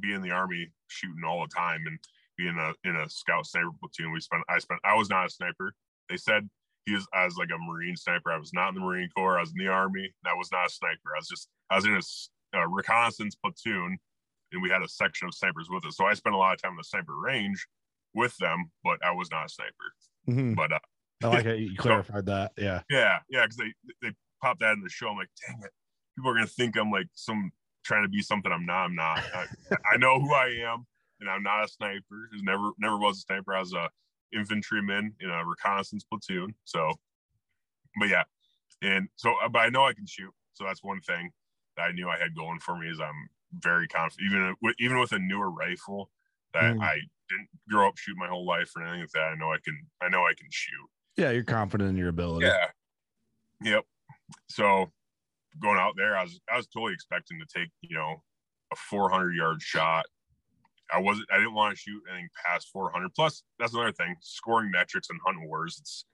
[0.00, 1.98] be in the army shooting all the time, and
[2.42, 4.12] be in a in a scout sniper platoon.
[4.12, 4.42] We spent.
[4.48, 4.80] I spent.
[4.84, 5.74] I was not a sniper.
[6.08, 6.48] They said
[6.86, 8.32] he was as like a Marine sniper.
[8.32, 9.38] I was not in the Marine Corps.
[9.38, 10.12] I was in the Army.
[10.26, 11.14] I was not a sniper.
[11.14, 13.98] I was just I was in a, a reconnaissance platoon,
[14.52, 15.96] and we had a section of snipers with us.
[15.96, 17.66] So I spent a lot of time in the sniper range
[18.14, 19.72] with them, but I was not a sniper.
[20.28, 20.54] Mm-hmm.
[20.54, 20.78] But uh,
[21.22, 22.52] I like how you clarified so, that.
[22.56, 23.44] Yeah, yeah, yeah.
[23.44, 25.08] Because they they popped that in the show.
[25.08, 25.70] I'm like, dang it,
[26.16, 27.52] people are gonna think I'm like some
[27.84, 28.84] trying to be something I'm not.
[28.84, 29.18] I'm not.
[29.34, 29.46] I,
[29.94, 30.86] I know who I am,
[31.22, 32.28] and I'm not a sniper.
[32.42, 33.54] Never never was a sniper.
[33.54, 33.88] I was a
[34.34, 36.54] infantryman in a reconnaissance platoon.
[36.64, 36.92] So,
[37.98, 38.24] but yeah,
[38.82, 40.32] and so, uh, but I know I can shoot.
[40.54, 41.30] So that's one thing
[41.76, 43.28] that I knew I had going for me is I'm
[43.60, 46.10] very confident, even with even with a newer rifle
[46.52, 46.82] that mm.
[46.82, 46.98] I
[47.30, 49.32] didn't grow up shooting my whole life or anything like that.
[49.32, 49.78] I know I can.
[50.02, 50.88] I know I can shoot.
[51.16, 52.46] Yeah, you're confident in your ability.
[52.46, 52.66] Yeah.
[53.62, 53.84] Yep.
[54.48, 54.90] So
[55.60, 58.22] going out there, I was I was totally expecting to take you know
[58.72, 60.06] a 400 yard shot
[60.94, 63.14] I wasn't I didn't want to shoot anything past 400.
[63.14, 64.16] Plus, that's another thing.
[64.20, 66.04] Scoring metrics in Hunt Wars, it's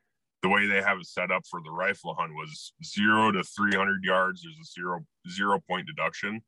[0.42, 4.04] the way they have it set up for the rifle hunt was zero to 300
[4.04, 4.42] yards.
[4.42, 6.42] There's a zero zero point deduction.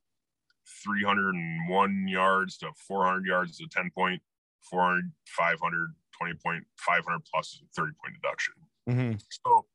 [0.84, 4.22] 301 yards to 400 yards is a 10 point.
[4.70, 8.54] 400, 500, 20 point, 500 plus is a 30 point deduction.
[8.88, 9.18] Mm-hmm.
[9.44, 9.66] So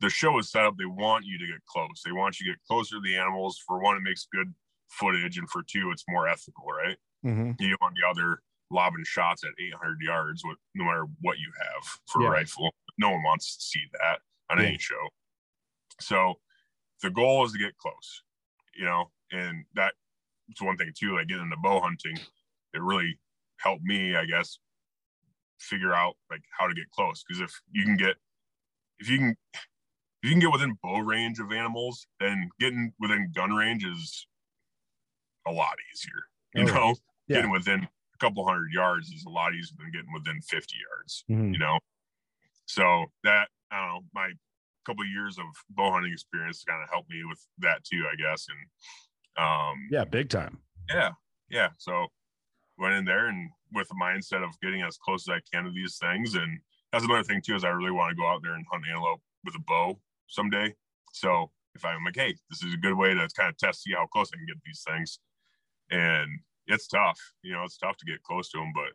[0.00, 0.76] the show is set up.
[0.76, 2.02] They want you to get close.
[2.04, 3.62] They want you to get closer to the animals.
[3.66, 4.52] For one, it makes good
[4.88, 6.96] footage, and for two, it's more ethical, right?
[7.24, 7.52] Mm-hmm.
[7.58, 12.00] You on the other lobbing shots at 800 yards, with no matter what you have
[12.06, 12.28] for yeah.
[12.28, 12.74] a rifle.
[12.98, 14.68] No one wants to see that on yeah.
[14.68, 15.08] any show.
[16.00, 16.34] So
[17.02, 18.22] the goal is to get close,
[18.76, 19.94] you know, and that's
[20.60, 21.16] one thing too.
[21.16, 22.16] Like getting into bow hunting,
[22.74, 23.18] it really
[23.58, 24.58] helped me, I guess,
[25.58, 27.24] figure out like how to get close.
[27.26, 28.16] Because if you can get,
[28.98, 33.32] if you can, if you can get within bow range of animals, then getting within
[33.34, 34.26] gun range is
[35.46, 36.22] a lot easier.
[36.54, 36.94] You oh, know,
[37.32, 37.38] yeah.
[37.38, 41.24] getting within a couple hundred yards is a lot easier than getting within 50 yards,
[41.30, 41.52] mm-hmm.
[41.52, 41.78] you know?
[42.66, 44.30] So that, I don't know, my
[44.84, 48.16] couple of years of bow hunting experience kind of helped me with that too, I
[48.16, 48.46] guess.
[48.48, 50.58] And, um, yeah, big time.
[50.90, 51.10] Yeah.
[51.50, 51.68] Yeah.
[51.78, 52.06] So
[52.78, 55.70] went in there and with the mindset of getting as close as I can to
[55.70, 56.34] these things.
[56.34, 56.58] And
[56.92, 59.20] that's another thing too, is I really want to go out there and hunt antelope
[59.44, 60.74] with a bow someday.
[61.12, 63.92] So if I'm like, hey, this is a good way to kind of test, see
[63.92, 65.18] how close I can get these things.
[65.90, 67.18] And it's tough.
[67.42, 68.92] You know, it's tough to get close to them, but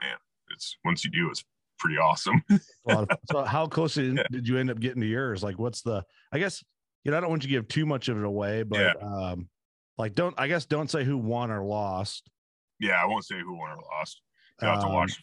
[0.00, 0.16] man,
[0.52, 1.44] it's once you do, it's
[1.78, 2.42] pretty awesome.
[3.30, 5.42] so how close did, did you end up getting to yours?
[5.42, 6.04] Like, what's the?
[6.32, 6.62] I guess
[7.04, 8.92] you know I don't want you to give too much of it away, but yeah.
[9.06, 9.48] um,
[9.98, 12.30] like don't I guess don't say who won or lost.
[12.78, 14.22] Yeah, I won't say who won or lost.
[14.60, 15.20] You have um, to watch.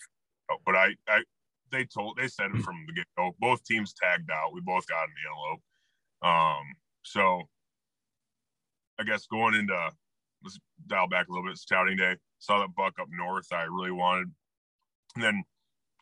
[0.65, 1.23] But I, I,
[1.71, 3.31] they told they said it from the get go.
[3.39, 4.53] Both teams tagged out.
[4.53, 6.59] We both got in the antelope.
[6.59, 6.63] Um,
[7.03, 7.49] so
[8.99, 9.91] I guess going into
[10.43, 11.57] let's dial back a little bit.
[11.57, 13.47] Scouting day, saw that buck up north.
[13.51, 14.27] I really wanted,
[15.15, 15.43] and then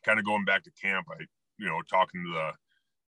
[0.04, 1.08] kind of going back to camp.
[1.12, 1.26] I,
[1.58, 2.52] you know, talking to the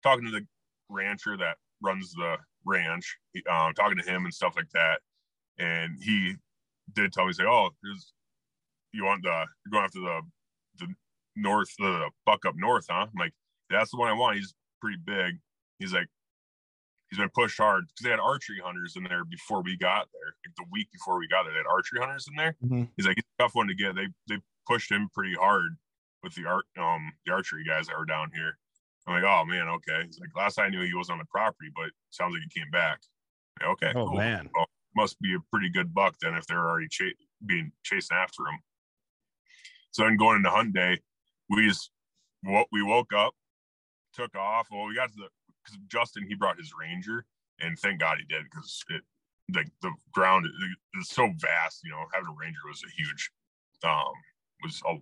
[0.04, 0.46] talking to the
[0.90, 3.18] rancher that runs the ranch,
[3.50, 5.00] um, talking to him and stuff like that,
[5.60, 6.36] and he
[6.94, 8.14] did tell me say, "Oh, there's
[8.94, 10.22] you want the you're going after the
[10.80, 10.94] the
[11.36, 13.34] north the buck up north, huh?" I'm like,
[13.70, 14.38] "That's the one I want.
[14.38, 15.40] He's pretty big."
[15.80, 16.08] He's like,
[17.10, 20.34] he's been pushed hard because they had archery hunters in there before we got there.
[20.46, 22.56] Like the week before we got there, they had archery hunters in there.
[22.64, 22.84] Mm-hmm.
[22.96, 23.96] He's like, he's a tough one to get.
[23.96, 25.78] They they pushed him pretty hard
[26.24, 28.58] with the art um the archery guys that were down here.
[29.08, 30.06] I'm like, oh man, okay.
[30.06, 32.70] He's like, last I knew he was on the property, but sounds like he came
[32.72, 33.00] back.
[33.60, 33.92] Like, okay.
[33.96, 34.18] Oh cool.
[34.18, 34.50] man.
[34.54, 38.44] Well, must be a pretty good buck then if they're already ch- being chasing after
[38.44, 38.60] him.
[39.92, 41.00] So then going into hunt day,
[41.50, 41.92] we just
[42.44, 43.34] what we woke up,
[44.14, 44.68] took off.
[44.72, 45.30] Well, we got to the
[45.68, 47.26] because Justin he brought his Ranger,
[47.60, 49.02] and thank God he did because it
[49.56, 50.46] like the ground
[51.00, 51.84] is so vast.
[51.84, 53.32] You know, having a Ranger was a huge
[53.84, 54.14] um
[54.64, 54.96] was a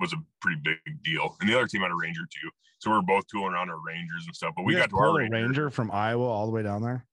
[0.00, 1.36] was a pretty big deal.
[1.40, 3.80] And the other team had a Ranger too, so we are both tooling around our
[3.84, 4.54] Rangers and stuff.
[4.56, 5.34] But we got to our Ranger.
[5.34, 7.04] Ranger from Iowa all the way down there.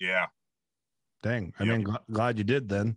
[0.00, 0.26] Yeah.
[1.22, 1.52] Dang.
[1.58, 2.96] I mean, glad you did then.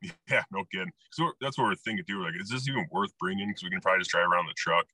[0.30, 0.92] Yeah, no kidding.
[1.10, 2.22] So that's what we're thinking too.
[2.22, 3.48] Like, is this even worth bringing?
[3.48, 4.86] Because we can probably just drive around the truck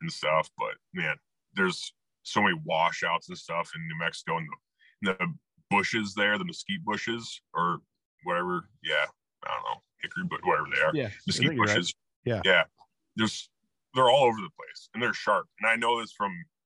[0.00, 0.48] and stuff.
[0.56, 1.16] But man,
[1.54, 1.92] there's
[2.26, 4.48] so many washouts and stuff in New Mexico and
[5.02, 5.34] the, the
[5.70, 7.78] bushes there, the mesquite bushes or
[8.24, 8.68] whatever.
[8.82, 9.06] Yeah,
[9.44, 10.90] I don't know, hickory, but whatever they are.
[10.92, 11.94] Yeah, mesquite bushes.
[12.26, 12.34] Right.
[12.34, 12.62] Yeah, yeah.
[13.14, 13.48] There's
[13.94, 15.46] they're all over the place and they're sharp.
[15.60, 16.32] And I know this from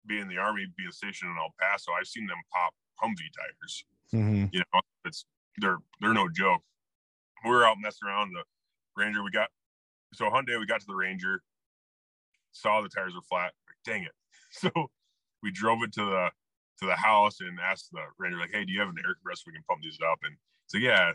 [0.08, 1.92] being in the army, being stationed in El Paso.
[1.92, 2.74] I've seen them pop
[3.04, 3.84] Humvee tires.
[4.14, 4.46] Mm-hmm.
[4.54, 5.26] You know, it's
[5.60, 6.62] they're they're no joke.
[7.44, 8.44] We were out messing around the
[8.96, 9.22] Ranger.
[9.22, 9.50] We got
[10.14, 10.58] so hunt day.
[10.58, 11.42] We got to the Ranger,
[12.54, 13.52] saw the tires were flat.
[13.68, 14.12] Like, dang it!
[14.54, 14.70] So
[15.44, 16.32] we drove it to the
[16.80, 19.44] to the house and asked the ranger like, "Hey, do you have an air compressor
[19.48, 20.36] we can pump these up?" And
[20.68, 21.14] so yeah,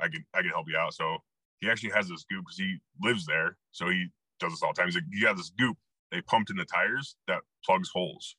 [0.00, 0.94] I can I can help you out.
[0.94, 1.18] So
[1.60, 4.08] he actually has this goop because he lives there, so he
[4.40, 4.86] does this all the time.
[4.86, 5.76] He's like, "You got this goop
[6.10, 8.36] they pumped in the tires that plugs holes."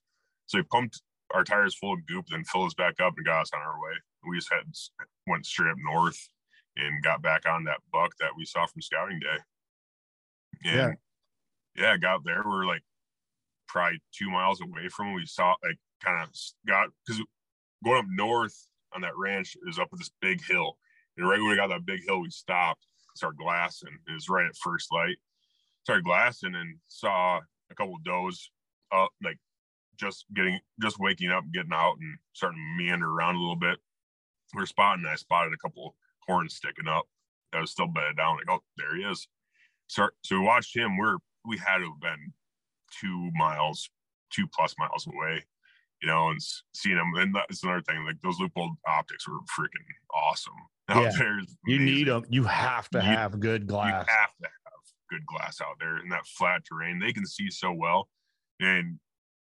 [0.47, 1.01] So he pumped
[1.33, 3.79] our tires full of goop, then filled us back up and got us on our
[3.79, 3.93] way.
[4.27, 4.63] We just had
[5.27, 6.29] went straight up north
[6.75, 9.37] and got back on that buck that we saw from scouting day.
[10.65, 10.97] And
[11.75, 12.41] yeah, yeah got there.
[12.45, 12.83] We are like
[13.69, 15.13] probably two miles away from.
[15.13, 16.29] We saw like kind of
[16.67, 17.23] got because
[17.85, 18.55] going up north
[18.93, 20.77] on that ranch is up this big hill.
[21.17, 23.97] And right when we got that big hill, we stopped, started glassing.
[24.07, 25.17] It was right at first light.
[25.83, 27.39] Started glassing and saw
[27.71, 28.51] a couple of does
[28.91, 29.37] up, like
[29.97, 33.77] just getting, just waking up, getting out and starting to meander around a little bit.
[34.55, 35.95] We are spotting, I spotted a couple
[36.27, 37.05] horns sticking up.
[37.53, 38.37] I was still bedded down.
[38.37, 39.27] Like, oh, there he is.
[39.87, 40.97] So, so we watched him.
[40.97, 42.33] We're, we had to have been
[42.99, 43.89] two miles,
[44.31, 45.43] two plus miles away,
[46.01, 46.39] you know, and
[46.73, 47.11] seeing them.
[47.15, 48.05] And that's another thing.
[48.05, 50.53] Like those Leupold optics were freaking awesome.
[50.89, 51.11] Out yeah.
[51.19, 52.25] there, you need them.
[52.29, 53.89] You have to you, have good glass.
[53.89, 54.81] You have to have
[55.11, 56.97] good glass out there in that flat terrain.
[56.97, 58.09] They can see so well,
[58.59, 58.97] and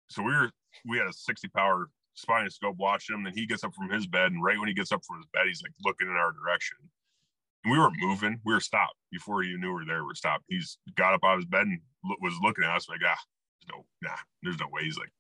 [0.10, 0.52] so we were
[0.88, 3.24] we had a sixty power spotting scope watching him.
[3.24, 5.28] Then he gets up from his bed, and right when he gets up from his
[5.34, 6.78] bed, he's like looking in our direction.
[7.64, 8.40] And we were moving.
[8.46, 10.04] We were stopped before he knew we were there.
[10.04, 10.46] We are stopped.
[10.48, 11.80] He's got up out of his bed and
[12.22, 13.18] was looking at us like, ah,
[13.72, 15.12] no, nah, there's no way he's like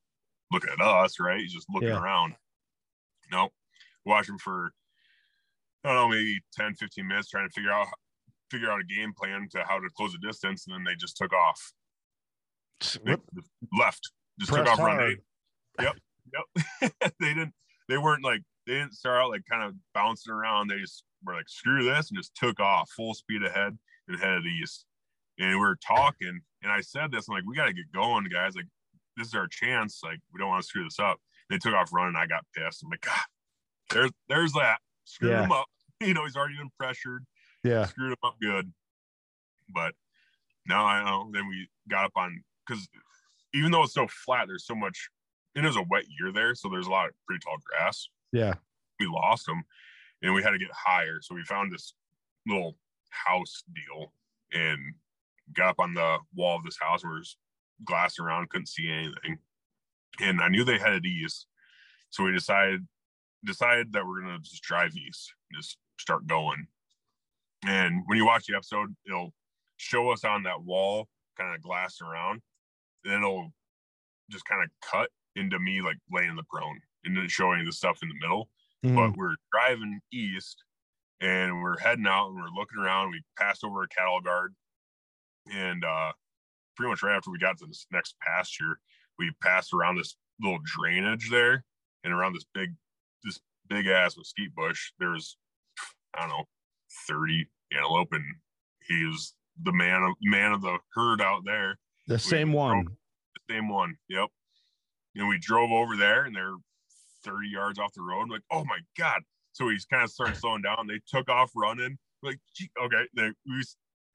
[0.51, 1.39] looking at us, right?
[1.39, 2.01] He's just looking yeah.
[2.01, 2.35] around.
[3.31, 3.51] No, nope.
[4.05, 4.71] watch him for
[5.83, 7.87] I don't know, maybe 10, 15 minutes trying to figure out
[8.49, 11.17] figure out a game plan to how to close the distance, and then they just
[11.17, 11.73] took off.
[13.03, 13.15] They
[13.77, 14.99] left, just Press took off hard.
[14.99, 15.17] run
[15.79, 15.95] Yep,
[16.81, 16.93] yep.
[17.19, 17.53] they didn't.
[17.89, 20.69] They weren't like they didn't start out like kind of bouncing around.
[20.69, 23.77] They just were like, screw this, and just took off full speed ahead
[24.07, 24.85] and headed east.
[25.39, 28.25] And we were talking, and I said this, I'm like, we got to get going,
[28.25, 28.55] guys.
[28.55, 28.65] Like,
[29.17, 29.99] this is our chance.
[30.03, 31.19] Like, we don't want to screw this up.
[31.49, 32.15] They took off running.
[32.15, 32.83] I got pissed.
[32.83, 33.19] I'm like, God,
[33.91, 34.77] there's there's that.
[35.05, 35.43] Screw yeah.
[35.43, 35.65] him up.
[36.01, 37.23] You know, he's already been pressured.
[37.63, 37.85] Yeah.
[37.85, 38.73] Screwed him up good.
[39.69, 39.93] But
[40.67, 41.29] now I know.
[41.31, 42.85] Then we got up on because
[43.53, 45.09] even though it's so flat, there's so much.
[45.55, 48.09] It is a wet year there, so there's a lot of pretty tall grass.
[48.33, 48.55] Yeah.
[48.99, 49.63] We lost them,
[50.21, 51.19] and we had to get higher.
[51.21, 51.93] So we found this
[52.45, 52.75] little
[53.09, 54.11] house deal,
[54.51, 54.95] and
[55.53, 57.37] got up on the wall of this house where there's
[57.85, 59.37] glass around, couldn't see anything.
[60.19, 61.47] And I knew they headed east.
[62.09, 62.87] So we decided
[63.45, 66.67] decided that we're gonna just drive east, just start going.
[67.65, 69.33] And when you watch the episode, it'll
[69.77, 72.41] show us on that wall, kind of glass around.
[73.03, 73.51] Then it'll
[74.29, 77.99] just kind of cut into me like laying the prone and then showing the stuff
[78.01, 78.49] in the middle.
[78.83, 78.95] Mhm.
[78.95, 80.63] But we're driving east
[81.19, 83.11] and we're heading out and we're looking around.
[83.11, 84.55] We passed over a cattle guard
[85.51, 86.11] and uh
[86.75, 88.79] pretty much right after we got to this next pasture,
[89.19, 91.63] we passed around this little drainage there
[92.03, 92.69] and around this big
[93.23, 93.39] this
[93.69, 94.91] big ass mesquite bush.
[94.99, 95.37] There's
[96.15, 96.45] I don't know,
[97.07, 98.23] 30 antelope and
[98.87, 99.33] he was
[99.63, 101.77] the man of man of the herd out there
[102.07, 102.85] the same one.
[103.35, 103.95] the same one.
[104.09, 104.27] Yep.
[105.15, 106.55] And we drove over there and they're
[107.23, 108.29] 30 yards off the road.
[108.29, 109.21] Like, oh my God.
[109.53, 110.87] So he's kind of started slowing down.
[110.87, 111.97] They took off running.
[112.21, 112.39] Like,
[112.83, 113.03] okay.
[113.15, 113.63] They we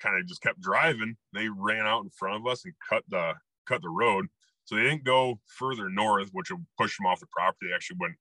[0.01, 1.17] kind of just kept driving.
[1.33, 3.35] They ran out in front of us and cut the
[3.67, 4.27] cut the road.
[4.65, 7.69] So they didn't go further north, which would push them off the property.
[7.69, 8.15] They actually went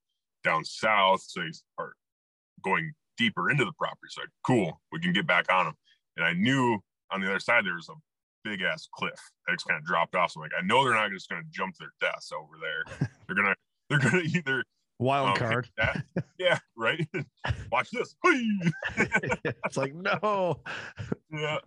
[0.44, 1.24] down south.
[1.28, 1.94] So they are
[2.64, 4.08] going deeper into the property.
[4.10, 5.76] So like, cool, we can get back on them.
[6.16, 6.80] And I knew
[7.12, 10.16] on the other side there was a big ass cliff that just kind of dropped
[10.16, 10.32] off.
[10.32, 13.10] So I'm like, I know they're not just going to jump their deaths over there.
[13.28, 13.56] they're gonna
[13.90, 14.64] they're gonna either
[15.00, 15.70] Wild um, hit card.
[15.78, 16.04] that-
[16.40, 17.08] yeah, right.
[17.72, 18.16] Watch this.
[18.96, 20.62] it's like no.
[21.32, 21.58] yeah.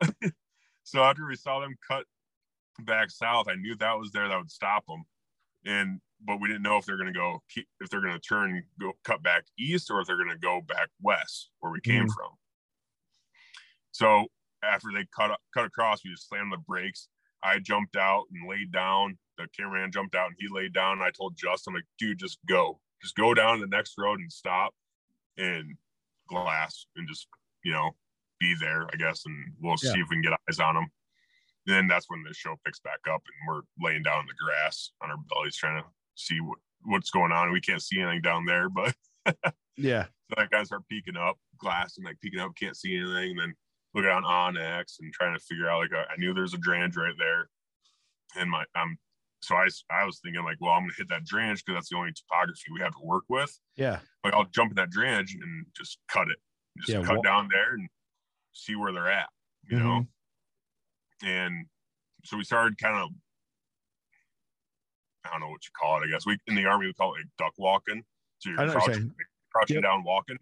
[0.83, 2.05] so after we saw them cut
[2.81, 5.05] back south, I knew that was there that would stop them.
[5.65, 8.19] And but we didn't know if they're going to go keep if they're going to
[8.21, 11.81] turn go cut back east or if they're going to go back west where we
[11.81, 12.15] came Mhm.
[12.15, 12.31] from.
[13.93, 14.27] So
[14.63, 17.09] after they cut cut across, we just slammed the brakes.
[17.43, 19.19] I jumped out and laid down.
[19.39, 21.01] The cameraman jumped out and he laid down.
[21.01, 24.75] I told Justin, like, dude, just go, just go down the next road and stop
[25.37, 25.77] and
[26.29, 27.27] glass and just
[27.65, 27.91] you know
[28.39, 29.93] be there, I guess, and we'll Yeah.
[29.93, 30.87] see if we can get eyes on them.
[31.67, 34.93] Then that's when the show picks back up and we're laying down in the grass
[35.03, 37.53] on our bellies trying to see what, what's going on.
[37.53, 38.95] We can't see anything down there, but
[39.77, 40.05] Yeah.
[40.05, 43.33] so that guys start peeking up, glass and like peeking up, can't see anything.
[43.33, 43.55] And then
[43.95, 46.97] look on onX and trying to figure out like I I knew there's a drainage
[46.97, 47.49] right there,
[48.37, 48.97] and my um.
[49.43, 51.97] So I, I was thinking like, well, I'm gonna hit that drainage because that's the
[51.97, 53.59] only topography we have to work with.
[53.77, 54.01] Yeah.
[54.25, 56.37] Like I'll jump in that drainage and just cut it,
[56.79, 57.89] just Yeah, cut down there and
[58.53, 59.29] see where they're at,
[59.71, 60.07] you know.
[61.25, 61.67] And
[62.25, 63.09] so we started kind of,
[65.25, 66.07] I don't know what you call it.
[66.07, 68.03] I guess we in the army we call it like duck walking.
[68.39, 69.15] So you're know what you're crouching,
[69.55, 69.83] crouching Yep.
[69.85, 70.39] down, walking.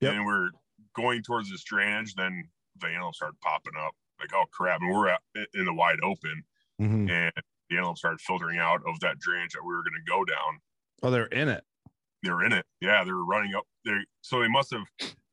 [0.00, 0.12] Yep.
[0.14, 0.50] And we're
[0.94, 2.14] going towards this drainage.
[2.14, 2.48] Then
[2.80, 3.94] the antelope started popping up.
[4.20, 4.80] Like, oh crap!
[4.80, 5.20] And we're at,
[5.54, 6.44] in the wide open,
[6.80, 7.10] Mhm.
[7.10, 7.32] and
[7.72, 10.60] the antelope started filtering out of that drainage that we were going to go down.
[11.02, 11.64] Oh, they're in it.
[12.22, 12.64] They're in it.
[12.80, 14.04] Yeah, they were running up there.
[14.20, 14.84] So they must have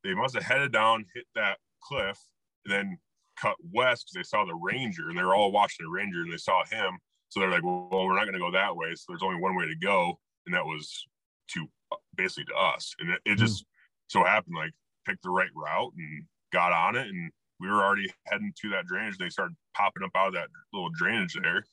[0.04, 2.18] they must have headed down, hit that cliff,
[2.64, 2.98] and then
[3.40, 6.32] cut west because they saw the ranger and they were all watching the ranger and
[6.32, 6.98] they saw him.
[7.28, 8.88] So they're like, well, we're not going to go that way.
[8.94, 11.06] So there's only one way to go, and that was
[11.52, 11.66] to
[12.16, 12.92] basically to us.
[12.98, 13.44] And it, it hmm.
[13.44, 13.64] just
[14.08, 14.72] so happened like
[15.06, 17.30] picked the right route and got on it, and
[17.60, 19.18] we were already heading to that drainage.
[19.18, 21.64] They started popping up out of that little drainage there,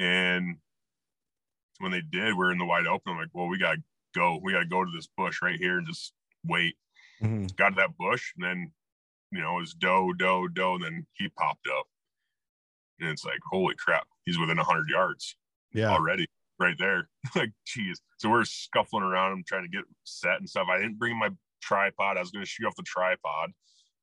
[0.00, 0.56] and
[1.78, 3.12] when they did, we are in the wide open.
[3.12, 3.82] I'm like, well, we gotta
[4.14, 4.38] go.
[4.42, 6.12] We gotta go to this bush right here and just
[6.44, 6.74] wait.
[7.22, 7.54] Mhm.
[7.56, 8.72] Got to that bush, and then
[9.30, 11.86] you know it was doe, doe, doe, and then he popped up,
[12.98, 15.36] and it's like, holy crap, he's within hundred yards
[15.72, 15.90] Yeah.
[15.90, 16.26] already,
[16.58, 17.08] right there.
[17.36, 18.00] like, geez.
[18.18, 20.68] So we're scuffling around him, trying to get set and stuff.
[20.70, 21.30] I didn't bring my
[21.62, 22.16] tripod.
[22.16, 23.50] I was going to shoot off the tripod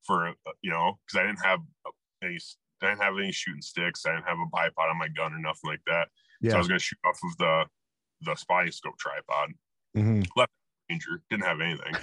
[0.04, 1.60] for uh, you know because I didn't have
[2.24, 2.38] any.
[2.82, 4.06] I didn't have any shooting sticks.
[4.06, 6.10] I didn't have a bipod on my gun or nothing like that.
[6.52, 7.66] So I was going to shoot off of the
[8.22, 9.52] the spotting scope tripod.
[9.96, 10.26] Mhm.
[10.90, 11.94] Ranger didn't have anything.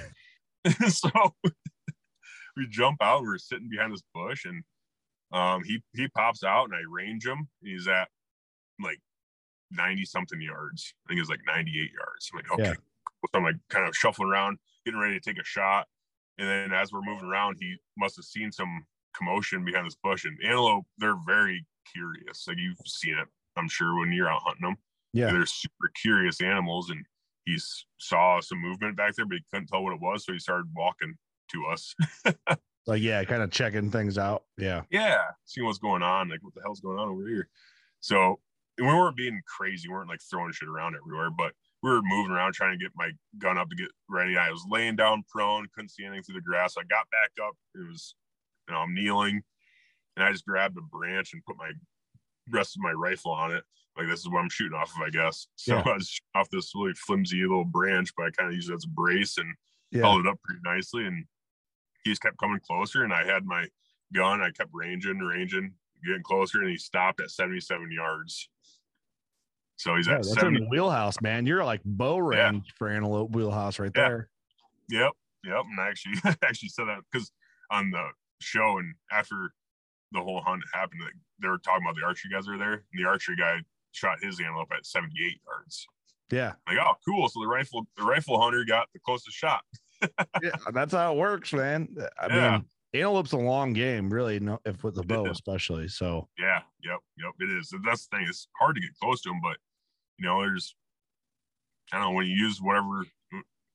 [0.90, 1.10] so
[2.56, 3.22] we jump out.
[3.22, 4.62] We're sitting behind this bush, and
[5.32, 7.48] um, he he pops out, and I range him.
[7.62, 8.08] He's at
[8.80, 8.98] like
[9.70, 10.94] ninety something yards.
[11.06, 12.30] I think it's like ninety eight yards.
[12.32, 12.62] I'm like, okay.
[12.62, 12.74] Yeah.
[13.32, 15.86] So I'm like kind of shuffling around, getting ready to take a shot.
[16.38, 18.84] And then as we're moving around, he must have seen some
[19.16, 20.24] commotion behind this bush.
[20.24, 22.46] And antelope, they're very curious.
[22.48, 24.76] Like you've seen it, I'm sure, when you're out hunting them
[25.12, 25.30] Yeah.
[25.32, 27.04] they're super curious animals and
[27.44, 27.58] he
[27.98, 30.66] saw some movement back there but he couldn't tell what it was so he started
[30.74, 31.14] walking
[31.52, 31.94] to us
[32.86, 34.44] Like yeah, kind of checking things out.
[34.58, 34.82] Yeah.
[34.90, 37.48] yeah seeing what's going on like what the hell's going on over here
[38.00, 38.40] so
[38.78, 41.52] we weren't being crazy we weren't like throwing shit around everywhere but
[41.82, 44.64] we were moving around trying to get my gun up to get ready i was
[44.70, 48.14] laying down prone couldn't see anything through the grass i got back up it was
[48.68, 49.42] you know i'm kneeling
[50.16, 51.70] and i just grabbed a branch and put my
[52.50, 53.64] rest of my rifle on it
[53.96, 55.82] like this is what i'm shooting off of i guess so Yeah.
[55.86, 58.84] i was off this really flimsy little branch but i kind of used it as
[58.84, 59.54] a brace and
[59.90, 60.02] Yeah.
[60.02, 61.24] held it up pretty nicely and
[62.04, 63.66] he just kept coming closer and i had my
[64.12, 65.72] gun i kept ranging ranging
[66.04, 68.48] getting closer and he stopped at 77 yards
[69.76, 71.46] so he's Yeah, at that's 70 in the wheelhouse, man.
[71.46, 72.50] You're like bow Yeah.
[72.50, 74.08] range for antelope wheelhouse right Yeah.
[74.08, 74.28] there.
[74.88, 75.12] Yep,
[75.44, 75.64] yep.
[75.68, 77.32] And I actually I actually said that because
[77.72, 78.08] on the
[78.45, 79.53] show and after
[80.12, 81.01] the whole hunt happened,
[81.40, 83.59] they were talking about the archery guys are there, and the archery guy
[83.92, 85.86] shot his antelope at 78 yards.
[86.30, 86.53] Yeah.
[86.66, 87.28] Like, oh, cool.
[87.28, 89.62] So the rifle, the rifle hunter got the closest shot.
[90.42, 91.88] yeah, that's how it works, man.
[92.20, 92.51] I yeah.
[92.51, 92.64] mean,
[92.95, 94.40] antelope's a long game, really.
[94.40, 95.88] No, if with the bow, especially.
[95.88, 97.72] So yeah, yep, yep, it is.
[97.84, 98.26] That's the thing.
[98.28, 99.57] It's hard to get close to them, but
[100.18, 100.74] you know, there's,
[101.92, 103.05] I don't know, when you use whatever,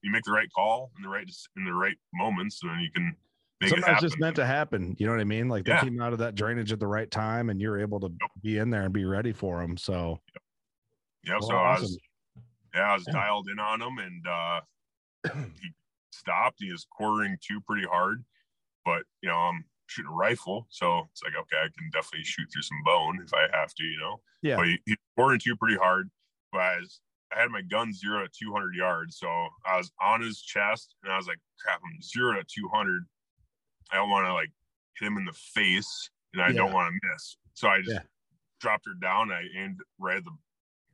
[0.01, 2.91] you make the right call in the right in the right moments, and then you
[2.91, 3.15] can
[3.61, 4.09] make Sometimes it happen.
[4.09, 4.95] just meant to happen.
[4.99, 5.49] You know what I mean?
[5.49, 5.81] Like they yeah.
[5.81, 8.31] came out of that drainage at the right time, and you're able to yep.
[8.41, 9.77] be in there and be ready for them.
[9.77, 10.43] So, yep.
[11.25, 11.33] Yeah.
[11.39, 11.65] Well, so awesome.
[11.65, 11.97] I was,
[12.75, 14.61] yeah, I was dialed in on him, and uh,
[15.61, 15.71] he
[16.11, 16.57] stopped.
[16.59, 18.23] He was quartering to pretty hard,
[18.85, 22.47] but you know, I'm shooting a rifle, so it's like okay, I can definitely shoot
[22.51, 24.21] through some bone if I have to, you know.
[24.41, 24.55] Yeah.
[24.57, 26.09] But he, he quartering to pretty hard,
[26.51, 27.01] but I, was,
[27.35, 29.27] I had my gun zero to 200 yards, so
[29.65, 33.05] I was on his chest, and I was like, crap, I'm zero to 200.
[33.91, 34.51] I don't want to like
[34.97, 36.53] hit him in the face, and I yeah.
[36.53, 37.37] don't want to miss.
[37.53, 37.99] So I just yeah.
[38.59, 39.31] dropped her down.
[39.31, 40.31] I aimed right at the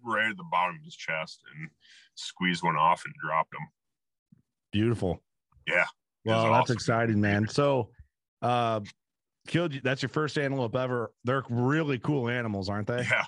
[0.04, 1.70] right at the bottom of his chest and
[2.16, 3.68] squeezed one off and dropped him.
[4.72, 5.22] Beautiful.
[5.68, 5.86] Yeah.
[6.26, 6.74] Well, that's awesome.
[6.74, 7.48] exciting, man.
[7.48, 7.90] So,
[8.42, 8.82] uh,
[9.48, 9.82] killed you.
[9.84, 11.12] That's your first antelope ever.
[11.24, 13.04] They're really cool animals, aren't they?
[13.04, 13.26] Yeah.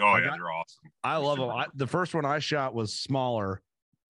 [0.00, 0.90] Oh I yeah, got, they're awesome.
[1.04, 1.50] I love them.
[1.50, 3.60] I, the first one I shot was smaller,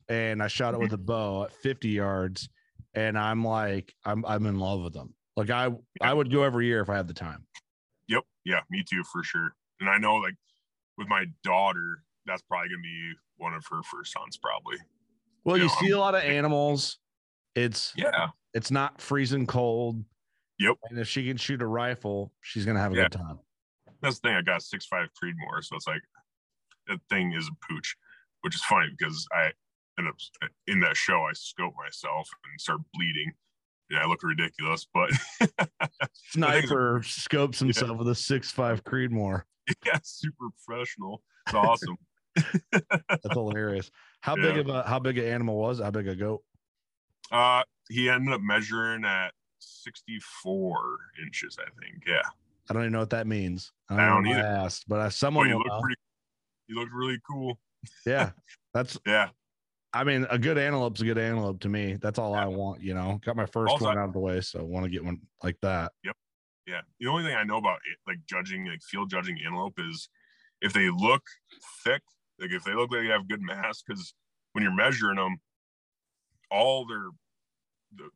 [0.08, 2.48] and I shot it with a bow at 50 yards,
[2.94, 5.14] and I'm like, I'm I'm in love with them.
[5.36, 5.70] Like I
[6.00, 7.46] I would go every year if I had the time.
[8.08, 8.24] Yep.
[8.44, 9.54] Yeah, me too for sure.
[9.80, 10.34] And I know like
[10.98, 14.76] with my daughter, that's probably gonna be one of her first hunts, probably.
[15.44, 16.98] Well, you, you know, see I'm, a lot of animals.
[17.54, 20.04] It's yeah, it's not freezing cold.
[20.58, 20.76] Yep.
[20.90, 23.02] And if she can shoot a rifle, she's gonna have a yeah.
[23.04, 23.38] good time.
[24.02, 24.36] That's the thing.
[24.36, 26.02] I got six five Creedmoor, so it's like
[26.88, 27.96] that thing is a pooch,
[28.42, 29.52] which is funny because I
[30.06, 30.16] up
[30.66, 31.26] in that show.
[31.28, 33.32] I scope myself and start bleeding.
[33.90, 35.10] Yeah, I look ridiculous, but
[36.30, 37.96] sniper scopes himself yeah.
[37.96, 39.42] with a six five Creedmoor.
[39.84, 41.22] Yeah, super professional.
[41.46, 41.96] It's awesome.
[42.72, 43.90] That's hilarious.
[44.20, 44.42] How yeah.
[44.42, 45.80] big of a how big an animal was?
[45.80, 46.42] How big a goat?
[47.32, 52.04] Uh, he ended up measuring at 64 inches, I think.
[52.06, 52.22] Yeah.
[52.68, 53.72] I don't even know what that means.
[53.88, 54.40] I don't, I don't either.
[54.40, 56.00] I asked, but I, someone well, he looked pretty.
[56.68, 57.58] He looked really cool.
[58.06, 58.30] Yeah,
[58.74, 59.30] that's yeah.
[59.92, 61.96] I mean, a good antelope's a good antelope to me.
[62.00, 62.44] That's all yeah.
[62.44, 62.82] I want.
[62.82, 65.04] You know, got my first also, one out of the way, so want to get
[65.04, 65.92] one like that.
[66.04, 66.16] Yep.
[66.66, 66.80] Yeah.
[67.00, 70.08] The only thing I know about it, like judging, like field judging antelope is
[70.60, 71.22] if they look
[71.84, 72.02] thick,
[72.38, 74.14] like if they look like they have good mass, because
[74.52, 75.38] when you're measuring them,
[76.50, 77.06] all their
[77.96, 78.10] the,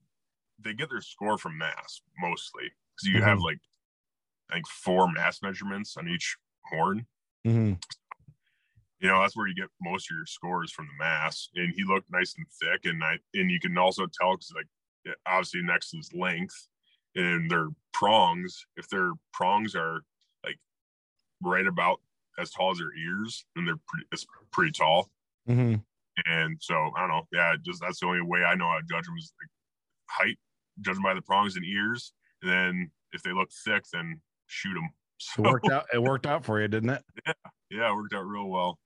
[0.60, 2.64] they get their score from mass mostly
[2.94, 3.28] because you mm-hmm.
[3.28, 3.58] have like
[4.50, 7.06] I think four mass measurements on each horn.
[7.46, 7.74] Mm-hmm.
[9.04, 11.84] You know that's where you get most of your scores from the mass, and he
[11.84, 15.90] looked nice and thick, and I and you can also tell because like obviously next
[15.90, 16.68] to his length
[17.14, 20.00] and their prongs, if their prongs are
[20.42, 20.56] like
[21.42, 22.00] right about
[22.38, 25.10] as tall as their ears, then they're pretty it's pretty tall.
[25.46, 25.74] Mm-hmm.
[26.24, 27.28] And so I don't know.
[27.30, 29.50] Yeah, just that's the only way I know how to judge them is like
[30.08, 30.38] height,
[30.80, 32.14] judge them by the prongs and ears.
[32.40, 34.88] And then if they look thick, then shoot them.
[35.18, 35.84] So, it worked out.
[35.94, 37.02] It worked out for you, didn't it?
[37.24, 37.32] Yeah,
[37.70, 38.78] yeah, it worked out real well.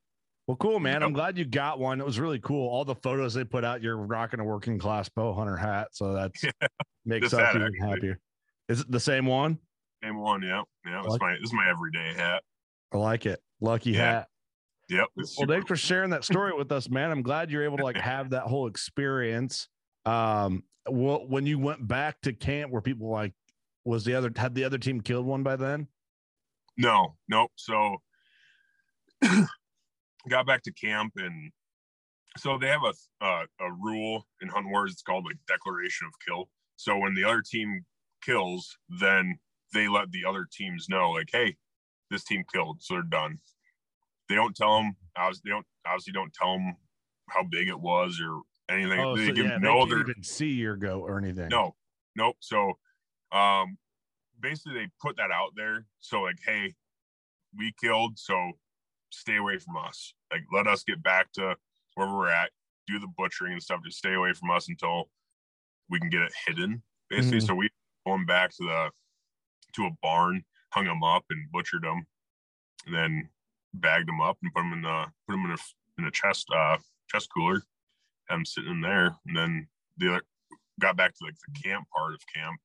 [0.49, 1.03] Well, cool, man.
[1.03, 2.01] I'm glad you got one.
[2.01, 2.71] It was really cool.
[2.71, 6.15] All the photos they put out, you're rocking a working class bow hunter hat, so
[6.15, 6.51] that's yeah,
[7.05, 7.79] makes us even actually.
[7.87, 8.19] happier.
[8.71, 9.59] Is it the same one?
[10.03, 11.01] Same one, yeah, yeah.
[11.01, 12.43] It's like, my this is my everyday hat.
[12.95, 13.43] I like it.
[13.61, 14.01] Lucky yeah.
[14.01, 14.29] hat.
[14.89, 15.09] Yep.
[15.37, 17.11] Well, thanks for sharing that story with us, man.
[17.11, 19.69] I'm glad you're able to like have that whole experience.
[20.07, 23.35] Um, well, when you went back to camp, where people like
[23.85, 25.89] was the other had the other team killed one by then?
[26.79, 27.51] No, nope.
[27.57, 27.99] So
[30.29, 31.53] got back to camp and
[32.37, 34.93] so they have a uh, a rule in hunt wars.
[34.93, 36.49] It's called like declaration of kill.
[36.77, 37.85] So when the other team
[38.25, 39.39] kills, then
[39.75, 41.57] they let the other teams know, like, hey,
[42.11, 43.39] this team killed, so they're done
[44.29, 44.97] they don't tell them.
[45.17, 46.77] Obviously, they don't obviously don't tell them
[47.29, 49.01] how big it was or anything.
[49.01, 51.49] Oh, they so, give yeah, no they other even see your go or anything.
[51.49, 51.75] No,
[52.17, 52.37] nope.
[52.41, 52.75] So,
[53.33, 53.79] um,
[54.41, 55.87] basically they put that out there.
[56.01, 56.75] So like, hey,
[57.57, 58.53] we killed, so
[59.11, 60.15] stay away from us.
[60.33, 61.57] Like, let us get back to
[61.95, 62.51] where we're at,
[62.87, 63.81] do the butchering and stuff.
[63.85, 65.09] Just stay away from us until
[65.91, 66.83] we can get it hidden.
[67.11, 67.47] Basically, mm-hmm.
[67.47, 67.71] so we
[68.07, 68.91] going back to the
[69.75, 72.07] to a barn, hung them up and butchered them,
[72.87, 73.29] and then
[73.75, 75.59] bagged them up and put them in the put them in a
[75.99, 76.77] in a chest uh
[77.11, 77.63] chest cooler.
[78.31, 80.23] I'm sitting in there, and then the other
[80.81, 82.61] got back to like the camp part of camp,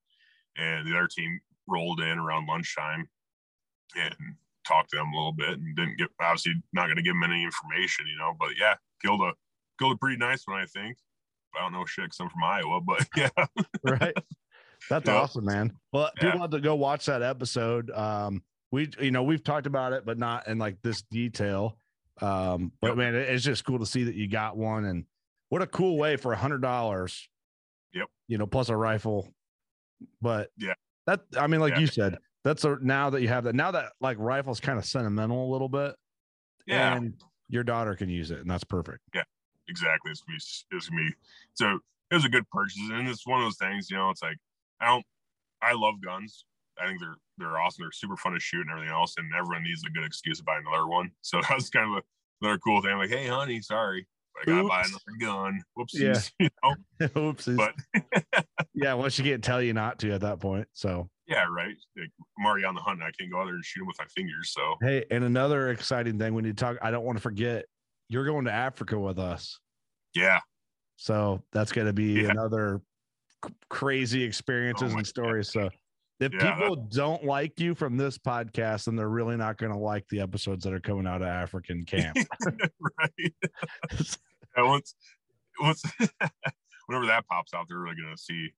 [0.57, 3.07] and the other team rolled in around lunchtime
[3.95, 4.35] and
[4.65, 7.23] talked to them a little bit, and didn't get obviously not going to give them
[7.23, 8.33] any information, you know.
[8.39, 9.33] But yeah, killed a
[9.79, 10.97] killed a pretty nice one, I think.
[11.55, 13.29] I don't know shit because I'm from Iowa, but yeah,
[13.83, 14.13] right.
[14.89, 15.71] That's awesome, man.
[15.93, 17.89] Well, people have to go watch that episode.
[17.91, 21.77] Um, we you know we've talked about it, but not in like this detail.
[22.21, 22.97] Um, but Yep.
[22.97, 25.05] man, it- it's just cool to see that you got one, and
[25.49, 27.27] what a cool way for a hundred dollars.
[27.93, 28.07] Yep.
[28.27, 29.31] You know, plus a rifle.
[30.21, 30.73] But Yeah.
[31.07, 31.79] that I mean, like Yeah.
[31.79, 34.85] you said, that's a now that you have that now that like rifle's kind of
[34.85, 35.95] sentimental a little bit.
[36.65, 37.13] Yeah, and
[37.49, 38.99] your daughter can use it, and that's perfect.
[39.13, 39.23] Yeah
[39.67, 40.11] exactly.
[40.11, 41.15] It's gonna be it's gonna be
[41.53, 41.79] so
[42.11, 43.89] it was a good purchase, and it's one of those things.
[43.89, 44.37] You know, it's like
[44.79, 45.05] I don't.
[45.61, 46.45] I love guns.
[46.81, 47.83] I think they're they're awesome.
[47.83, 50.43] They're super fun to shoot and everything else, and everyone needs a good excuse to
[50.43, 51.11] buy another one.
[51.21, 52.97] So that's kind of a, another cool thing.
[52.97, 55.61] like, hey, honey, sorry, but I gotta buy another gun.
[55.77, 56.31] Whoopsies.
[56.39, 56.75] You know?
[57.15, 57.57] Oopsies.
[57.57, 60.67] But yeah, once you can't tell you not to at that point.
[60.73, 61.75] So yeah, right.
[61.97, 62.09] Like,
[62.65, 62.99] on the hunt.
[62.99, 64.51] And I can't go out there and shoot him with my fingers.
[64.53, 66.77] So Hey, and another exciting thing we need to talk.
[66.81, 67.65] I don't want to forget.
[68.09, 69.59] You're going to Africa with us,
[70.13, 70.39] yeah,
[70.97, 72.29] so that's going to be Yeah.
[72.29, 72.81] another
[73.45, 75.49] c- crazy experiences Oh and stories.
[75.49, 75.69] So,
[76.19, 79.77] if Yeah, people don't like you from this podcast, then they're really not going to
[79.77, 82.17] like the episodes that are coming out of African camp.
[82.99, 83.33] right.
[84.55, 84.93] Yeah, once
[85.59, 85.81] once
[86.85, 88.53] whenever that pops out, they're really gonna see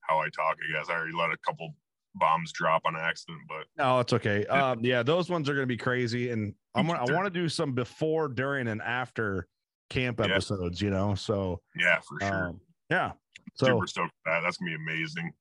[0.00, 0.56] how I talk.
[0.66, 1.74] I guess I already let a couple
[2.16, 4.44] bombs drop on accident, but no, it's okay.
[4.46, 7.30] Um, yeah, those ones are going to be crazy, and I'm gonna, I want to
[7.30, 9.48] do some before, during, and after
[9.90, 10.26] camp Yeah.
[10.26, 10.80] episodes.
[10.80, 12.48] You know, so yeah, for sure.
[12.48, 12.60] um,
[12.90, 13.12] yeah.
[13.54, 14.40] So Super stoked for that.
[14.40, 15.32] That's gonna be amazing.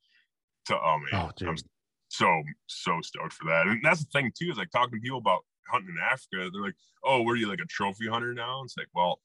[0.68, 1.58] To oh man, Oh, I'm
[2.08, 3.68] so so stoked for that.
[3.68, 6.50] And that's the thing too is like talking to people about hunting in Africa.
[6.52, 9.22] They're like, "Oh, are you like a trophy hunter now?" And It's like, well,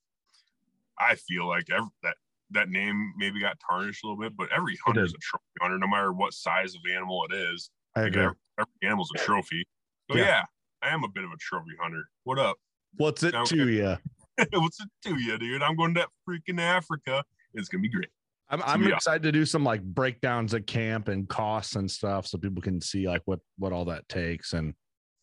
[0.99, 2.17] I feel like every, that
[2.53, 5.79] that name maybe got tarnished a little bit, but every hunter is a trophy hunter,
[5.79, 7.71] no matter what size of animal it is.
[7.97, 8.23] I agree.
[8.23, 9.65] every, every animal's a trophy.
[10.11, 10.25] So Yeah.
[10.25, 10.43] yeah.
[10.83, 12.05] I am a bit of a trophy hunter.
[12.25, 12.57] What up?
[12.97, 13.57] What's it Okay.
[13.57, 13.97] to you?
[14.53, 15.63] What's it to you, dude?
[15.63, 17.23] I'm going to freaking Africa.
[17.55, 18.09] It's gonna be great.
[18.49, 22.39] I'm I'm excited to do some like breakdowns at camp and costs and stuff, so
[22.39, 24.75] people can see like what what all that takes and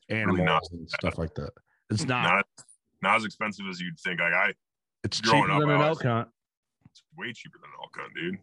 [0.10, 1.52] animals really and stuff like that.
[1.90, 2.24] It's not.
[2.24, 2.46] Not
[3.02, 4.20] not as expensive as you'd think.
[4.20, 4.54] Like I,
[5.04, 6.28] it's growing cheaper up, than an elk hunt.
[6.98, 8.38] It's way cheaper than an elk hunt, dude.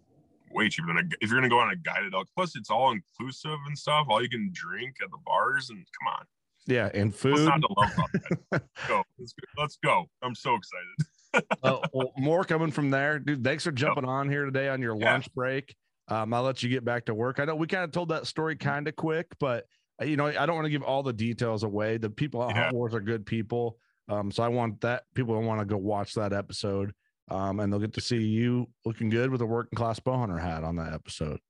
[0.52, 2.28] Way cheaper than a, if you're gonna go on a guided elk.
[2.36, 4.06] Plus, it's all inclusive and stuff.
[4.08, 6.24] All you can drink at the bars and come on,
[6.66, 7.38] Yeah, and food.
[7.46, 8.10] not to love about
[8.52, 8.62] that?
[8.88, 9.62] go, let's go.
[9.62, 10.04] Let's go.
[10.22, 11.46] I'm so excited.
[11.64, 13.42] uh, well, more coming from there, dude.
[13.42, 15.12] Thanks for jumping on here today on your Yeah.
[15.12, 15.74] lunch break.
[16.08, 17.40] Um, I'll let you get back to work.
[17.40, 19.64] I know we kind of told that story kind of quick, but
[20.00, 21.96] uh, you know, I don't want to give all the details away.
[21.96, 22.64] The people at Yeah.
[22.64, 23.78] Hunt Wars are good people.
[24.08, 26.92] Um, so I want that people want to go watch that episode.
[27.30, 30.38] Um, and they'll get to see you looking good with a working class bow hunter
[30.38, 31.40] hat on that episode.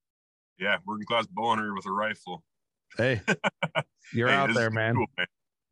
[0.58, 2.44] Yeah, working class bow hunter with a rifle.
[2.96, 3.20] Hey,
[4.12, 4.94] you're Hey, out there, man.
[4.94, 5.26] Cool, man.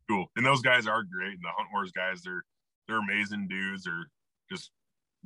[0.09, 0.25] Cool.
[0.35, 1.33] And those guys are great.
[1.35, 2.43] And the Hunt Wars guys, they're
[2.87, 3.85] they're amazing dudes.
[3.85, 4.09] They're
[4.51, 4.71] just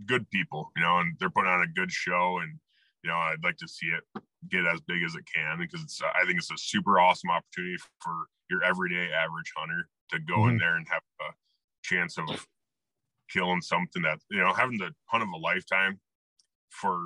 [0.05, 2.37] good people, you know, and they're putting on a good show.
[2.43, 2.59] And
[3.03, 4.03] you know, I'd like to see it
[4.51, 7.77] get as big as it can because it's I think it's a super awesome opportunity
[7.99, 8.13] for
[8.51, 10.59] your everyday average hunter to go in Mhm.
[10.59, 11.33] there and have a
[11.83, 12.45] chance of
[13.31, 15.99] killing something that you know having the hunt of a lifetime
[16.69, 17.05] for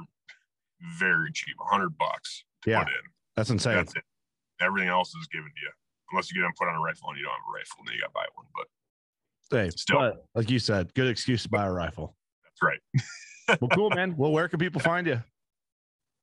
[1.00, 2.84] very cheap, a hundred bucks to Yeah.
[2.84, 3.02] put in.
[3.36, 3.76] That's insane.
[3.76, 4.04] That's it.
[4.60, 5.72] Everything else is given to you.
[6.12, 7.96] Unless you get them put on a rifle and you don't have a rifle, then
[7.96, 8.46] you got to buy one.
[8.56, 8.68] But
[9.58, 10.00] Hey, Still.
[10.00, 12.16] but like you said, good excuse to buy a rifle.
[12.44, 12.80] that's right.
[13.62, 14.16] Well, cool, man.
[14.18, 15.22] Well, where can people find you?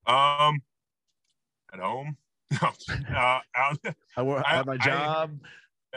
[0.07, 0.62] Um,
[1.72, 2.16] at home,
[2.62, 2.70] uh,
[3.57, 3.78] out
[4.16, 5.28] I work I- at my I-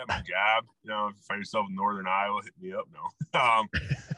[0.01, 0.09] job.
[0.09, 0.65] at my job.
[0.83, 2.85] You know, if you find yourself in Northern Iowa, hit me up.
[2.93, 3.69] No, um,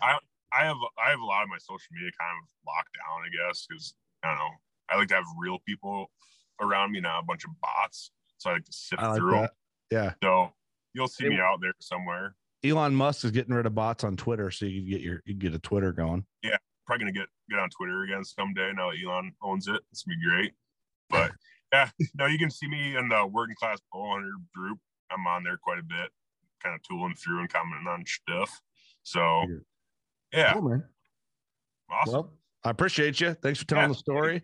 [0.02, 0.18] I
[0.56, 3.22] I have I have a lot of my social media kind of locked down.
[3.26, 4.50] I guess because I don't know.
[4.90, 6.12] I like to have real people
[6.62, 8.12] around me, not a bunch of bots.
[8.38, 9.42] So I like to sift I like through 'em.
[9.44, 9.52] that.
[9.92, 10.14] Yeah.
[10.24, 10.54] So
[10.94, 12.36] you'll see Hey, me out there somewhere.
[12.64, 15.34] Elon Musk is getting rid of bots on Twitter, so you can get your you
[15.34, 16.26] can get a Twitter going.
[16.44, 18.72] Yeah, probably gonna get get on Twitter again someday.
[18.74, 20.54] Now that Elon owns it, it's gonna be great.
[21.10, 21.32] But
[21.74, 24.78] yeah, no, you can see me in the working class bow hunter group.
[25.16, 26.10] I'm on there quite a bit,
[26.62, 28.60] kind of tooling through and commenting on stuff.
[29.04, 29.46] So
[30.34, 30.84] yeah, Cool, man.
[31.90, 32.14] awesome.
[32.14, 32.34] Well,
[32.64, 33.34] I appreciate you.
[33.36, 33.88] Thanks for telling Yeah.
[33.90, 34.42] the story.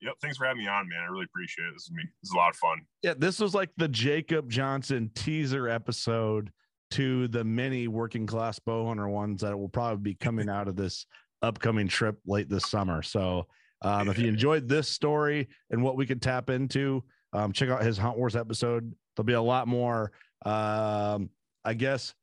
[0.00, 1.00] yep, thanks for having me on, man.
[1.00, 1.72] I really appreciate it.
[1.74, 2.02] This is me.
[2.22, 2.80] This is a lot of fun.
[3.02, 6.50] Yeah, this was like the Jacob Johnson teaser episode
[6.92, 10.76] to the many working class bow hunter ones that will probably be coming out of
[10.76, 11.04] this
[11.42, 13.02] upcoming trip late this summer.
[13.02, 13.48] So,
[13.82, 17.02] um, if you enjoyed this story and what we could tap into,
[17.32, 18.94] um, check out his Hunt Wars episode.
[19.16, 20.12] There'll be a lot more,
[20.44, 21.30] um,
[21.64, 22.14] I guess,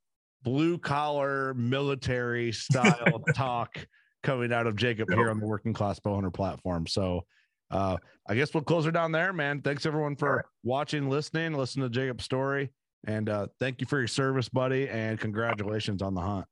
[0.44, 3.78] blue collar military style talk
[4.22, 6.88] coming out of Jacob here on the Working Class Bow Hunter platform.
[6.88, 7.26] So,
[7.72, 9.62] uh, I guess we'll close her down there, man.
[9.62, 10.46] Thanks everyone for right.
[10.64, 12.72] watching, listening, listening to Jacob's story.
[13.06, 14.88] And uh, thank you for your service, buddy.
[14.88, 16.46] And congratulations on the hunt.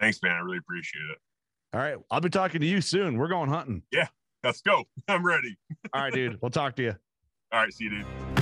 [0.00, 0.32] Thanks, man.
[0.32, 1.18] I really appreciate it.
[1.74, 1.96] All right.
[2.10, 3.18] I'll be talking to you soon.
[3.18, 3.82] We're going hunting.
[3.90, 4.08] Yeah,
[4.42, 4.84] let's go.
[5.08, 5.56] I'm ready.
[5.92, 6.38] All right, dude.
[6.40, 6.94] We'll talk to you.
[7.52, 8.41] All right, see you, dude.